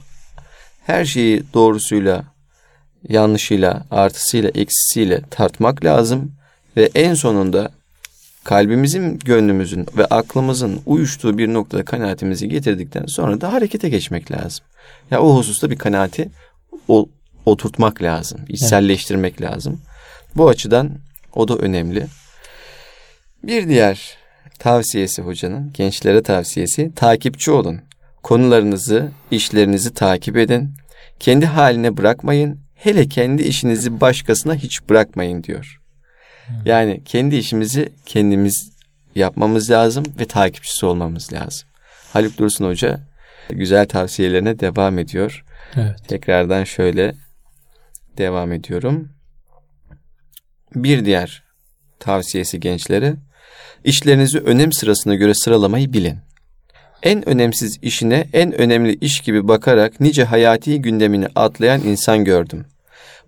[0.87, 2.25] Her şeyi doğrusuyla,
[3.09, 6.33] yanlışıyla, artısıyla, eksisiyle tartmak lazım.
[6.77, 7.71] Ve en sonunda
[8.45, 14.65] kalbimizin, gönlümüzün ve aklımızın uyuştuğu bir noktada kanaatimizi getirdikten sonra da harekete geçmek lazım.
[15.11, 16.29] Ya o hususta bir kanaati
[16.89, 17.09] o,
[17.47, 19.81] oturtmak lazım, içselleştirmek lazım.
[20.37, 20.91] Bu açıdan
[21.35, 22.07] o da önemli.
[23.43, 24.17] Bir diğer
[24.59, 27.81] tavsiyesi hocanın, gençlere tavsiyesi takipçi olun.
[28.23, 30.75] Konularınızı, işlerinizi takip edin.
[31.21, 32.61] Kendi haline bırakmayın.
[32.75, 35.81] Hele kendi işinizi başkasına hiç bırakmayın diyor.
[36.65, 38.73] Yani kendi işimizi kendimiz
[39.15, 41.69] yapmamız lazım ve takipçisi olmamız lazım.
[42.13, 43.01] Haluk Dursun Hoca
[43.49, 45.45] güzel tavsiyelerine devam ediyor.
[45.77, 46.09] Evet.
[46.09, 47.15] Tekrardan şöyle
[48.19, 49.09] devam ediyorum.
[50.75, 51.43] Bir diğer
[51.99, 53.17] tavsiyesi gençlere
[53.85, 56.19] işlerinizi önem sırasına göre sıralamayı bilin.
[57.03, 62.65] En önemsiz işine en önemli iş gibi bakarak nice hayati gündemini atlayan insan gördüm.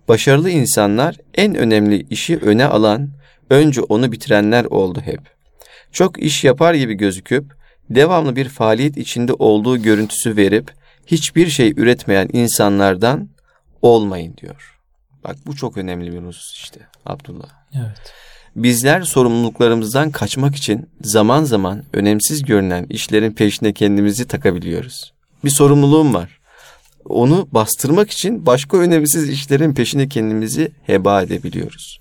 [0.07, 3.09] Başarılı insanlar en önemli işi öne alan,
[3.49, 5.19] önce onu bitirenler oldu hep.
[5.91, 7.55] Çok iş yapar gibi gözüküp
[7.89, 10.71] devamlı bir faaliyet içinde olduğu görüntüsü verip
[11.07, 13.29] hiçbir şey üretmeyen insanlardan
[13.81, 14.79] olmayın diyor.
[15.23, 17.49] Bak bu çok önemli bir husus işte Abdullah.
[17.75, 18.13] Evet.
[18.55, 25.13] Bizler sorumluluklarımızdan kaçmak için zaman zaman önemsiz görünen işlerin peşine kendimizi takabiliyoruz.
[25.45, 26.39] Bir sorumluluğum var.
[27.05, 31.99] Onu bastırmak için başka önemsiz işlerin peşine kendimizi heba edebiliyoruz.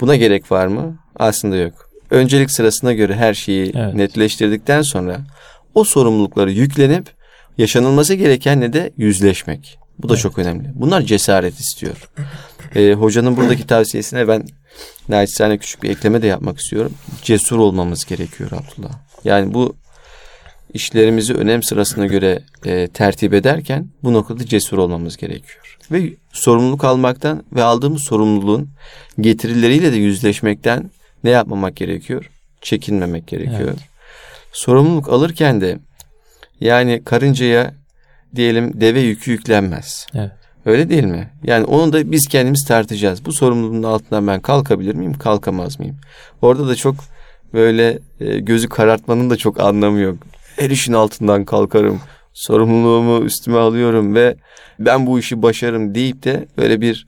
[0.00, 0.98] Buna gerek var mı?
[1.16, 1.90] Aslında yok.
[2.10, 3.94] Öncelik sırasına göre her şeyi Evet.
[3.94, 5.20] netleştirdikten sonra
[5.74, 7.10] o sorumlulukları yüklenip
[7.58, 9.78] yaşanılması gerekenle de yüzleşmek.
[9.98, 10.70] Bu da çok önemli.
[10.74, 12.10] Bunlar cesaret istiyor.
[12.74, 14.46] Ee, hocanın buradaki tavsiyesine ben
[15.08, 16.94] naçizane küçük bir ekleme de yapmak istiyorum.
[17.22, 18.92] Cesur olmamız gerekiyor Abdullah.
[19.24, 19.76] Yani bu
[20.74, 25.78] işlerimizi önem sırasına göre e, tertip ederken bu noktada cesur olmamız gerekiyor.
[25.90, 28.68] Ve sorumluluk almaktan ve aldığımız sorumluluğun
[29.20, 30.90] getirileriyle de yüzleşmekten
[31.24, 32.30] ne yapmamak gerekiyor?
[32.60, 33.60] Çekinmemek gerekiyor.
[33.60, 33.78] Evet.
[34.52, 35.78] Sorumluluk alırken de
[36.60, 37.74] yani karıncaya
[38.36, 40.06] diyelim deve yükü yüklenmez.
[40.14, 40.32] Evet.
[40.68, 41.30] Öyle değil mi?
[41.42, 43.24] Yani onu da biz kendimiz tartacağız.
[43.24, 45.96] Bu sorumluluğun altından ben kalkabilir miyim, kalkamaz mıyım?
[46.42, 46.94] Orada da çok
[47.54, 50.16] böyle e, gözü karartmanın da çok anlamı yok.
[50.56, 52.00] Her işin altından kalkarım.
[52.32, 54.36] Sorumluluğumu üstüme alıyorum ve
[54.78, 57.06] ben bu işi başarırım deyip de böyle bir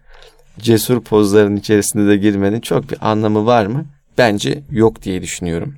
[0.59, 3.85] cesur pozların içerisinde de girmenin çok bir anlamı var mı?
[4.19, 5.75] Bence yok diye düşünüyorum.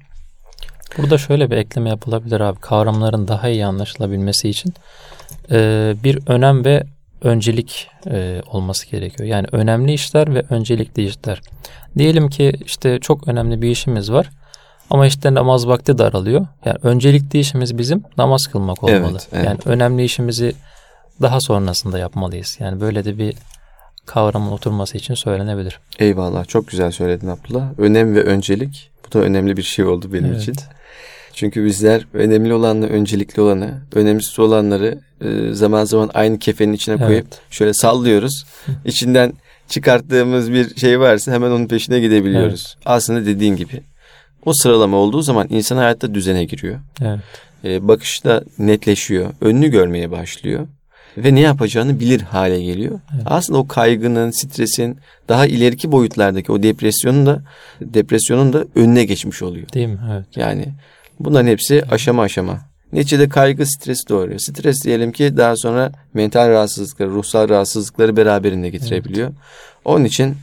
[0.98, 2.60] Burada şöyle bir ekleme yapılabilir abi.
[2.60, 4.74] Kavramların daha iyi anlaşılabilmesi için
[5.50, 6.82] e, bir önem ve
[7.22, 9.28] öncelik e, olması gerekiyor.
[9.28, 11.40] Yani önemli işler ve öncelikli işler.
[11.98, 14.30] Diyelim ki işte çok önemli bir işimiz var.
[14.90, 16.46] Ama işte namaz vakti daralıyor.
[16.64, 19.00] Yani öncelikli işimiz bizim namaz kılmak olmalı.
[19.12, 19.46] Evet, evet.
[19.46, 20.54] Yani önemli işimizi
[21.22, 22.56] daha sonrasında yapmalıyız.
[22.60, 23.34] Yani böyle de bir
[24.06, 25.80] kavramın oturması için söylenebilir.
[25.98, 27.78] Eyvallah çok güzel söyledin Abdullah.
[27.78, 30.42] Önem ve öncelik bu da önemli bir şey oldu benim Evet.
[30.42, 30.54] için.
[31.34, 37.12] Çünkü bizler önemli olanla öncelikli olanı, önemsiz olanları e, zaman zaman aynı kefenin içine koyup
[37.12, 37.40] Evet.
[37.50, 38.44] şöyle sallıyoruz.
[38.84, 39.32] İçinden
[39.68, 42.76] çıkarttığımız bir şey varsa hemen onun peşine gidebiliyoruz.
[42.86, 43.80] Aslında dediğin gibi.
[44.44, 46.78] O sıralama olduğu zaman insan hayatta düzene giriyor.
[47.00, 47.20] Evet.
[47.64, 49.30] E, bakışta netleşiyor.
[49.40, 50.66] Önünü görmeye başlıyor.
[51.16, 53.00] Ve ne yapacağını bilir hale geliyor.
[53.26, 57.42] Aslında o kaygının, stresin daha ileriki boyutlardaki o depresyonun da
[57.80, 59.68] depresyonun da önüne geçmiş oluyor.
[59.72, 59.98] Değil mi?
[60.12, 60.26] Evet.
[60.36, 60.68] Yani
[61.24, 62.60] bunların hepsi aşama aşama.
[62.92, 64.38] Neticede kaygı stres doğuruyor.
[64.38, 69.32] Stres diyelim ki daha sonra mental rahatsızlıkları, ruhsal rahatsızlıkları beraberinde getirebiliyor.
[69.84, 70.36] Onun için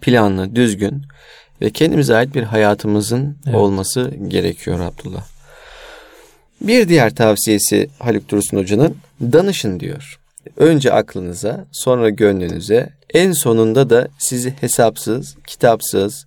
[0.00, 1.02] planlı, düzgün
[1.60, 3.56] ve kendimize ait bir hayatımızın Evet.
[3.56, 5.24] olması gerekiyor Abdullah.
[6.60, 10.20] Bir diğer tavsiyesi Haluk Dursun Hoca'nın danışın diyor.
[10.56, 16.26] Önce aklınıza, sonra gönlünüze, en sonunda da sizi hesapsız, kitapsız,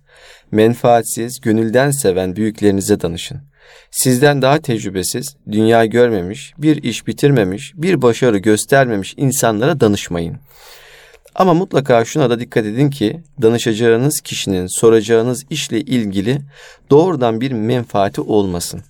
[0.50, 3.40] menfaatsiz, gönülden seven büyüklerinize danışın.
[3.90, 10.36] Sizden daha tecrübesiz, dünya görmemiş, bir iş bitirmemiş, bir başarı göstermemiş insanlara danışmayın.
[11.34, 16.38] Ama mutlaka şuna da dikkat edin ki danışacağınız kişinin soracağınız işle ilgili
[16.90, 18.82] doğrudan bir menfaati olmasın.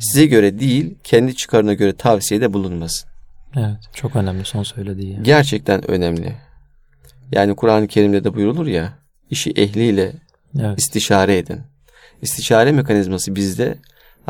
[0.00, 3.10] Size göre değil, kendi çıkarına göre tavsiyede bulunmasın.
[3.56, 3.76] Evet.
[3.94, 5.12] Çok önemli son söylediği.
[5.12, 5.22] yani.
[5.22, 6.36] Gerçekten önemli.
[7.32, 8.98] Yani Kur'an-ı Kerim'de de buyurulur ya,
[9.30, 10.12] işi ehliyle
[10.60, 10.78] Evet.
[10.78, 11.60] istişare edin.
[12.22, 13.78] İstişare mekanizması bizde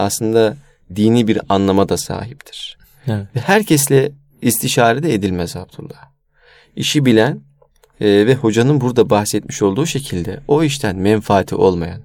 [0.01, 0.57] aslında
[0.97, 2.79] dini bir anlama da sahiptir.
[3.07, 3.27] Evet.
[3.37, 6.11] Ve herkesle istişare de edilmez Abdullah.
[6.77, 7.41] İşi bilen
[8.01, 12.01] e, ve hocanın burada bahsetmiş olduğu şekilde o işten menfaati olmayan,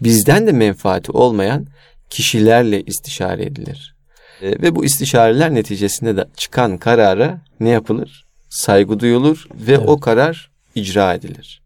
[0.00, 1.66] bizden de menfaati olmayan
[2.10, 3.94] kişilerle istişare edilir.
[4.42, 8.24] E, ve bu istişareler neticesinde de çıkan karara ne yapılır?
[8.48, 9.88] Saygı duyulur ve Evet.
[9.88, 11.62] o karar icra edilir.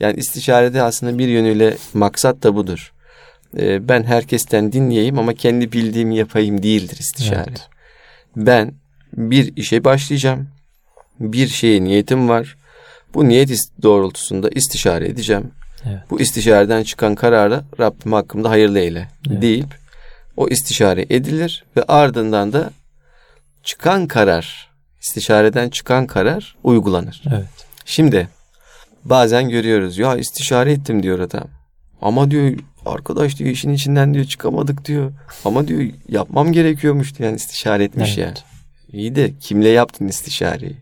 [0.00, 2.93] Yani istişarede aslında bir yönüyle maksat da budur.
[3.58, 7.44] E, ben herkesten dinleyeyim ama kendi bildiğimi yapayım değildir istişare.
[7.48, 7.68] Evet.
[8.36, 8.72] Ben
[9.16, 10.48] bir işe başlayacağım.
[11.20, 12.56] Bir şeye niyetim var.
[13.14, 13.50] Bu niyet
[13.82, 15.50] doğrultusunda istişare edeceğim.
[15.86, 15.98] Evet.
[16.10, 19.42] Bu istişareden çıkan kararı Rabbim hakkımda hayırlı eyle Evet.
[19.42, 19.66] deyip
[20.36, 22.70] o istişare edilir ve ardından da
[23.62, 24.70] çıkan karar,
[25.02, 27.22] istişareden çıkan karar uygulanır.
[27.28, 27.44] Evet.
[27.84, 28.28] Şimdi
[29.04, 31.48] bazen görüyoruz ya istişare ettim diyor adam.
[32.02, 35.12] Ama diyor arkadaş diyor işin içinden diyor çıkamadık diyor.
[35.44, 38.18] Ama diyor yapmam gerekiyormuş diyor yani istişare etmiş.
[38.18, 38.44] Evet.
[38.92, 40.76] İyi de kimle yaptın istişareyi?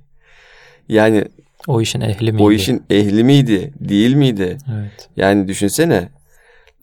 [0.89, 1.25] Yani
[1.67, 2.43] O işin ehli miydi?
[2.43, 4.59] o işin ehli miydi, değil miydi?
[4.75, 5.09] Evet.
[5.17, 6.09] Yani düşünsene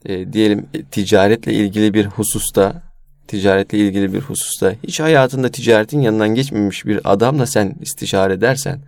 [0.06, 2.82] e, diyelim e, ticaretle ilgili bir hususta
[3.28, 8.80] ticaretle ilgili bir hususta hiç hayatında ticaretin yanından geçmemiş bir adamla sen istişare edersen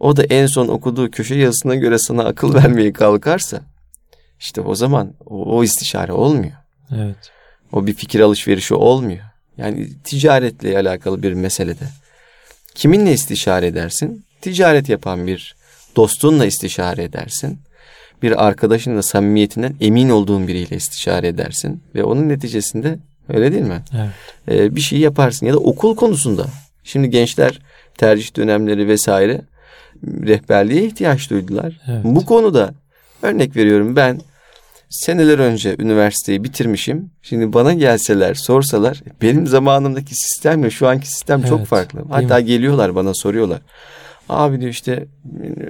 [0.00, 3.60] o da en son okuduğu köşe yazısına göre sana akıl vermeye kalkarsa
[4.44, 6.52] işte o zaman o, o istişare olmuyor.
[6.94, 7.16] Evet.
[7.72, 9.24] O bir fikir alışverişi olmuyor.
[9.56, 11.84] Yani ticaretle alakalı bir meselede.
[12.74, 14.24] Kiminle istişare edersin?
[14.40, 15.54] Ticaret yapan bir
[15.96, 17.58] dostunla istişare edersin.
[18.22, 21.82] Bir arkadaşınla samimiyetinden emin olduğun biriyle istişare edersin.
[21.94, 23.82] Ve onun neticesinde öyle değil mi?
[23.94, 24.10] Evet.
[24.50, 25.46] Ee, bir şey yaparsın.
[25.46, 26.46] Ya da okul konusunda.
[26.84, 27.60] Şimdi gençler
[27.96, 29.40] tercih dönemleri vesaire
[30.06, 31.80] rehberliğe ihtiyaç duydular.
[31.88, 32.04] Evet.
[32.04, 32.74] Bu konuda
[33.22, 34.20] örnek veriyorum ben
[34.94, 37.10] seneler önce üniversiteyi bitirmişim.
[37.22, 41.98] Şimdi bana gelseler sorsalar benim zamanımdaki sistemle şu anki sistem çok Evet, farklı.
[41.98, 43.60] değil Hatta geliyorlar bana soruyorlar.
[44.28, 45.06] Abi diyor işte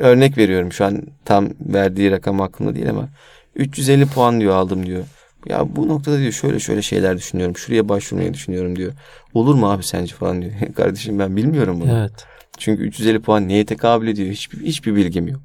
[0.01, 3.09] örnek veriyorum şu an tam verdiği rakam aklımda değil ama
[3.57, 5.05] 350 puan diyor aldım diyor.
[5.49, 7.57] Ya bu noktada diyor şöyle şöyle şeyler düşünüyorum.
[7.57, 8.93] Şuraya başvurmayı düşünüyorum diyor.
[9.35, 10.53] Olur mu abi sence falan diyor.
[10.77, 11.99] Kardeşim ben bilmiyorum bunu.
[11.99, 12.27] Evet.
[12.59, 15.41] Çünkü 350 puan neye tekabül ediyor hiçbir, hiçbir bilgim yok.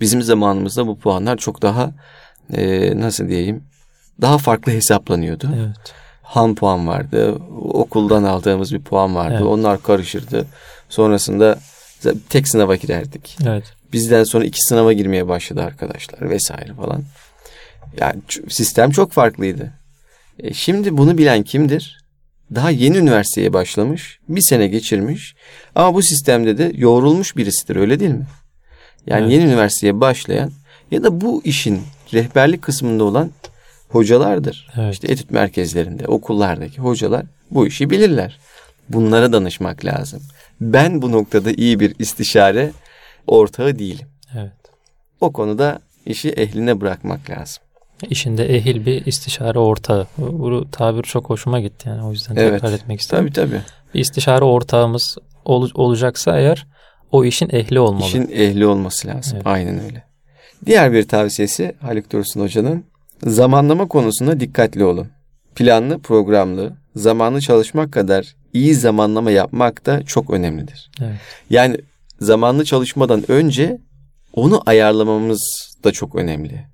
[0.00, 1.90] Bizim zamanımızda bu puanlar çok daha
[2.52, 3.62] e, nasıl diyeyim
[4.20, 5.50] daha farklı hesaplanıyordu.
[5.56, 5.94] Evet.
[6.22, 9.34] Han puan vardı, okuldan aldığımız bir puan vardı.
[9.34, 9.46] Evet.
[9.46, 10.46] Onlar karışırdı.
[10.88, 11.58] Sonrasında
[12.28, 13.38] tek sınava girerdik.
[13.46, 13.64] Evet.
[13.92, 17.02] Bizden sonra iki sınava girmeye başladı arkadaşlar vesaire falan.
[18.00, 19.72] Yani sistem çok farklıydı.
[20.38, 22.04] E, şimdi bunu bilen kimdir?
[22.54, 25.34] Daha yeni üniversiteye başlamış, bir sene geçirmiş
[25.74, 28.26] ama bu sistemde de yoğrulmuş birisidir öyle değil mi?
[29.06, 29.32] Yani Evet.
[29.32, 30.52] yeni üniversiteye başlayan
[30.90, 31.82] ya da bu işin
[32.14, 33.30] rehberlik kısmında olan
[33.88, 34.68] hocalardır.
[34.76, 34.94] Evet.
[34.94, 38.38] İşte etüt merkezlerinde, okullardaki hocalar bu işi bilirler.
[38.88, 40.22] Bunlara danışmak lazım.
[40.60, 42.70] Ben bu noktada iyi bir istişare
[43.26, 44.06] ortağı değilim.
[44.38, 44.52] Evet.
[45.20, 47.62] O konuda işi ehline bırakmak lazım.
[48.10, 50.06] İşinde ehil bir istişare ortağı.
[50.18, 52.52] Bu, tabir çok hoşuma gitti yani o yüzden Evet.
[52.60, 53.22] tekrar etmek istedim.
[53.24, 53.60] Tabii tabii.
[53.94, 56.66] Bir istişare ortağımız ol- olacaksa eğer
[57.12, 58.04] o işin ehli olmalı.
[58.08, 59.32] İşin ehli olması lazım.
[59.36, 59.46] Evet.
[59.46, 60.04] Aynen öyle.
[60.66, 62.84] Diğer bir tavsiyesi Haluk Dursun Hoca'nın
[63.26, 65.08] zamanlama konusunda dikkatli olun.
[65.54, 70.90] Planlı, programlı, zamanlı çalışmak kadar iyi zamanlama yapmak da çok önemlidir.
[71.00, 71.16] Evet.
[71.50, 71.76] Yani
[72.20, 73.78] zamanlı çalışmadan önce
[74.32, 76.66] onu ayarlamamız da çok önemli.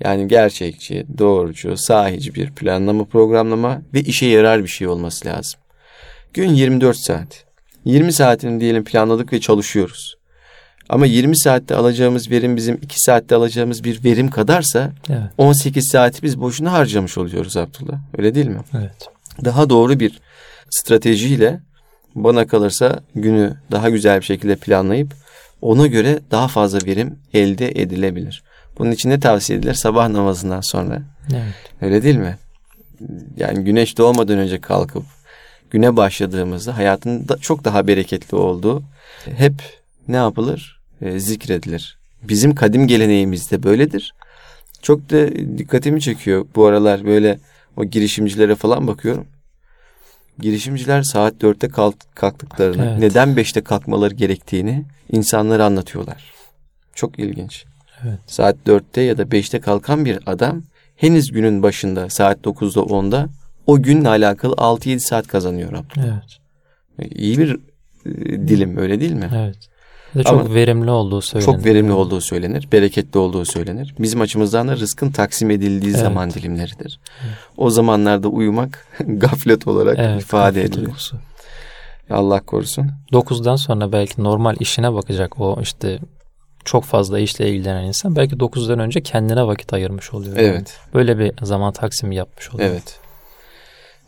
[0.00, 5.60] Yani gerçekçi, doğrucu, sahici bir planlama, programlama ve işe yarar bir şey olması lazım.
[6.34, 7.44] Gün 24 saat.
[7.84, 10.15] 20 saatini diyelim planladık ve çalışıyoruz.
[10.88, 15.20] Ama 20 saatte alacağımız verim bizim 2 saatte alacağımız bir verim kadarsa Evet.
[15.38, 17.98] 18 saati biz boşuna harcamış oluyoruz Abdullah.
[18.18, 18.60] Öyle değil mi?
[18.78, 19.08] Evet.
[19.44, 20.20] daha doğru bir
[20.70, 21.60] stratejiyle
[22.14, 25.14] bana kalırsa günü daha güzel bir şekilde planlayıp
[25.62, 28.42] ona göre daha fazla verim elde edilebilir.
[28.78, 29.74] Bunun için ne tavsiye edilir?
[29.74, 31.02] Sabah namazından sonra.
[31.30, 31.54] Evet.
[31.80, 32.38] Öyle değil mi?
[33.36, 35.02] Yani güneş doğmadan önce kalkıp
[35.70, 38.82] güne başladığımızda hayatın da çok daha bereketli olduğu
[39.36, 39.54] hep
[40.08, 40.75] ne yapılır?
[41.02, 41.98] E, zikredilir.
[42.22, 44.14] Bizim kadim geleneğimizde böyledir.
[44.82, 45.28] Çok da
[45.58, 47.38] dikkatimi çekiyor bu aralar böyle
[47.76, 49.26] o girişimcilere falan bakıyorum.
[50.38, 52.98] Girişimciler saat dörtte kalk- kalktıklarını, Evet.
[52.98, 56.32] neden beşte kalkmaları gerektiğini insanlara anlatıyorlar.
[56.94, 57.64] Çok ilginç.
[58.04, 58.18] Evet.
[58.26, 60.62] Saat dörtte ya da beşte kalkan bir adam
[60.96, 63.28] henüz günün başında saat dokuzda onda
[63.66, 65.84] o günle alakalı 6-7 saat kazanıyor.
[65.98, 66.38] Evet.
[67.14, 67.56] İyi bir
[68.06, 69.30] e, dilim öyle değil mi?
[69.34, 69.56] Evet.
[70.16, 71.52] Ve çok Ama verimli olduğu söylenir.
[71.52, 73.94] Çok verimli olduğu söylenir, bereketli olduğu söylenir.
[73.98, 76.00] Bizim açımızdan da rızkın taksim edildiği Evet.
[76.02, 77.00] zaman dilimleridir.
[77.56, 80.86] O zamanlarda uyumak gaflet olarak Evet, ifade edilir.
[80.86, 81.16] uykusu.
[82.10, 82.90] Allah korusun.
[83.12, 85.98] 9'dan sonra belki normal işine bakacak o işte
[86.64, 90.36] çok fazla işle ilgilenen insan belki 9'dan önce kendine vakit ayırmış oluyor.
[90.36, 90.46] yani.
[90.46, 92.68] Evet, Böyle bir zaman taksimi yapmış oluyor.
[92.70, 93.00] evet.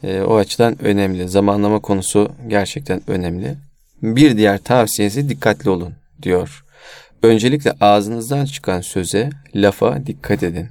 [0.05, 1.28] Ee, o açıdan önemli.
[1.28, 3.57] Zamanlama konusu gerçekten önemli.
[4.03, 6.64] Bir diğer tavsiyesi dikkatli olun diyor.
[7.22, 10.68] Öncelikle ağzınızdan çıkan söze, lafa dikkat edin.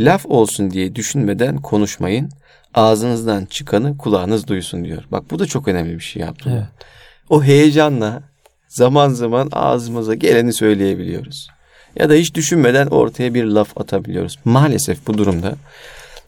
[0.00, 2.30] Laf olsun diye düşünmeden konuşmayın.
[2.74, 5.04] Ağzınızdan çıkanı kulağınız duysun diyor.
[5.12, 6.50] Bak bu da çok önemli bir şey yaptı.
[6.54, 6.86] Evet.
[7.28, 8.22] O heyecanla
[8.68, 11.48] zaman zaman ağzımıza geleni söyleyebiliyoruz.
[11.96, 14.38] Ya da hiç düşünmeden ortaya bir laf atabiliyoruz.
[14.44, 15.54] Maalesef bu durumda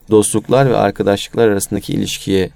[0.09, 2.49] dostluklar ve arkadaşlıklar arasındaki ilişkiye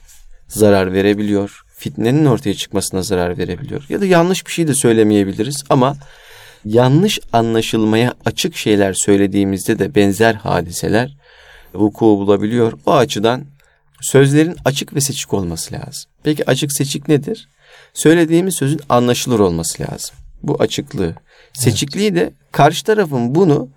[0.48, 1.64] zarar verebiliyor.
[1.80, 3.86] Fitnenin ortaya çıkmasına zarar verebiliyor.
[3.90, 5.98] Ya da yanlış bir şey de söylemeyebiliriz ama
[6.66, 11.18] yanlış anlaşılmaya açık şeyler söylediğimizde de benzer hadiseler
[11.74, 12.74] vuku bulabiliyor.
[12.86, 13.46] O açıdan
[14.02, 16.12] sözlerin açık ve seçik olması lazım.
[16.24, 17.50] Peki açık seçik nedir?
[17.94, 20.16] Söylediğimiz sözün anlaşılır olması lazım.
[20.44, 21.16] Bu açıklığı.
[21.54, 23.70] Seçikliği de karşı tarafın bunu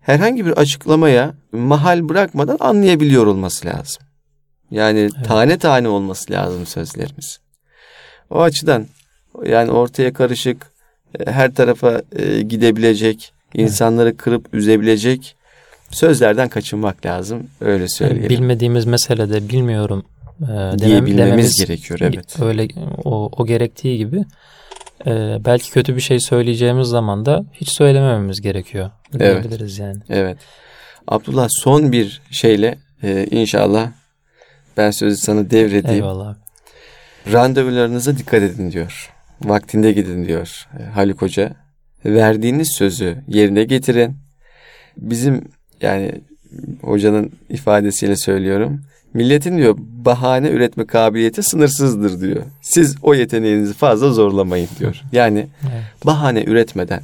[0.00, 4.02] herhangi bir açıklamaya mahal bırakmadan anlayabiliyor olması lazım.
[4.72, 7.40] Yani tane tane olması lazım sözlerimiz.
[8.30, 8.86] O açıdan
[9.44, 10.66] yani ortaya karışık,
[11.20, 15.36] e, her tarafa e, gidebilecek, insanları kırıp üzebilecek
[15.90, 17.46] sözlerden kaçınmak lazım.
[17.60, 18.28] Öyle söyleyelim.
[18.28, 20.04] bilmediğimiz meselede bilmiyorum
[20.42, 22.40] e, diyebilmemiz dememiz gerekiyor evet.
[22.40, 22.68] öyle
[23.04, 24.24] o, o gerektiği gibi
[25.06, 28.90] e, belki kötü bir şey söyleyeceğimiz zaman da hiç söylemememiz gerekiyor.
[29.20, 29.78] Evet.
[29.78, 29.98] Yani.
[30.08, 30.38] Evet.
[31.08, 33.90] Abdullah son bir şeyle e, inşallah
[34.76, 36.04] ben sözü sana devredeyim.
[36.04, 36.38] Eyvallah abi.
[37.32, 39.10] Randevularınıza dikkat edin diyor.
[39.44, 41.54] Vaktinde gidin diyor e, Haluk Hoca.
[42.04, 44.16] Verdiğiniz sözü yerine getirin.
[44.96, 45.44] Bizim
[45.80, 46.12] yani
[46.82, 48.82] hocanın ifadesiyle söylüyorum.
[49.14, 52.42] Milletin diyor bahane üretme kabiliyeti sınırsızdır diyor.
[52.62, 55.02] Siz o yeteneğinizi fazla zorlamayın diyor.
[55.12, 56.06] Yani Evet.
[56.06, 57.02] bahane üretmeden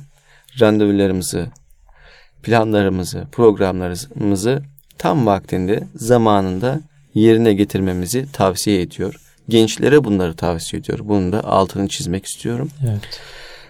[0.60, 1.46] randevularımızı,
[2.42, 4.62] planlarımızı, programlarımızı
[4.98, 6.80] tam vaktinde, zamanında
[7.18, 9.14] yerine getirmemizi tavsiye ediyor.
[9.48, 10.98] Gençlere bunları tavsiye ediyor.
[11.02, 12.70] Bunun da altını çizmek istiyorum.
[12.88, 13.20] Evet.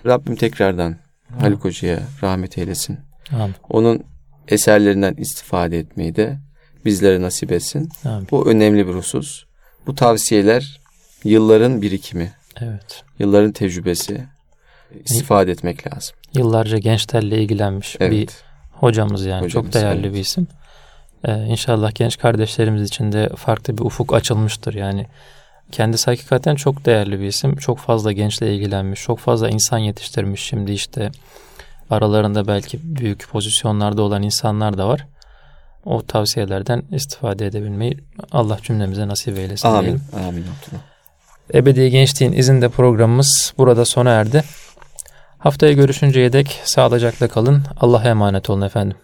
[0.06, 0.96] Rabbim tekrardan
[1.40, 2.98] Haluk Hoca'ya rahmet eylesin.
[3.32, 3.54] Amin.
[3.70, 4.02] Onun
[4.48, 6.38] eserlerinden istifade etmeyi de
[6.84, 7.88] bizlere nasip etsin.
[8.04, 8.28] Amin.
[8.30, 9.44] Bu önemli bir husus.
[9.86, 10.80] Bu tavsiyeler
[11.24, 13.02] yılların birikimi, Evet.
[13.18, 14.24] yılların tecrübesi.
[15.04, 16.16] istifade etmek lazım.
[16.34, 18.44] Yıllarca gençlerle ilgilenmiş bir Evet.
[18.72, 19.44] hocamız yani.
[19.44, 20.14] Hocamız, Çok değerli evet.
[20.14, 20.46] bir isim.
[21.24, 24.74] Ee, inşallah genç kardeşlerimiz için de farklı bir ufuk açılmıştır.
[24.74, 25.06] Yani
[25.72, 27.56] kendisi hakikaten çok değerli bir isim.
[27.56, 29.02] Çok fazla gençle ilgilenmiş.
[29.02, 30.42] Çok fazla insan yetiştirmiş.
[30.42, 31.10] Şimdi işte
[31.90, 35.06] aralarında belki büyük pozisyonlarda olan insanlar da var.
[35.84, 37.98] o tavsiyelerden istifade edebilmeyi
[38.32, 39.68] Allah cümlemize nasip eylesin.
[39.68, 39.82] Amin.
[39.82, 40.02] diyelim.
[40.28, 40.44] Amin.
[41.54, 44.44] Ebedi Gençliğin izinde programımız burada sona erdi.
[45.38, 47.62] Haftaya görüşünceye dek sağlıcakla kalın.
[47.80, 48.96] Allah'a emanet olun efendim.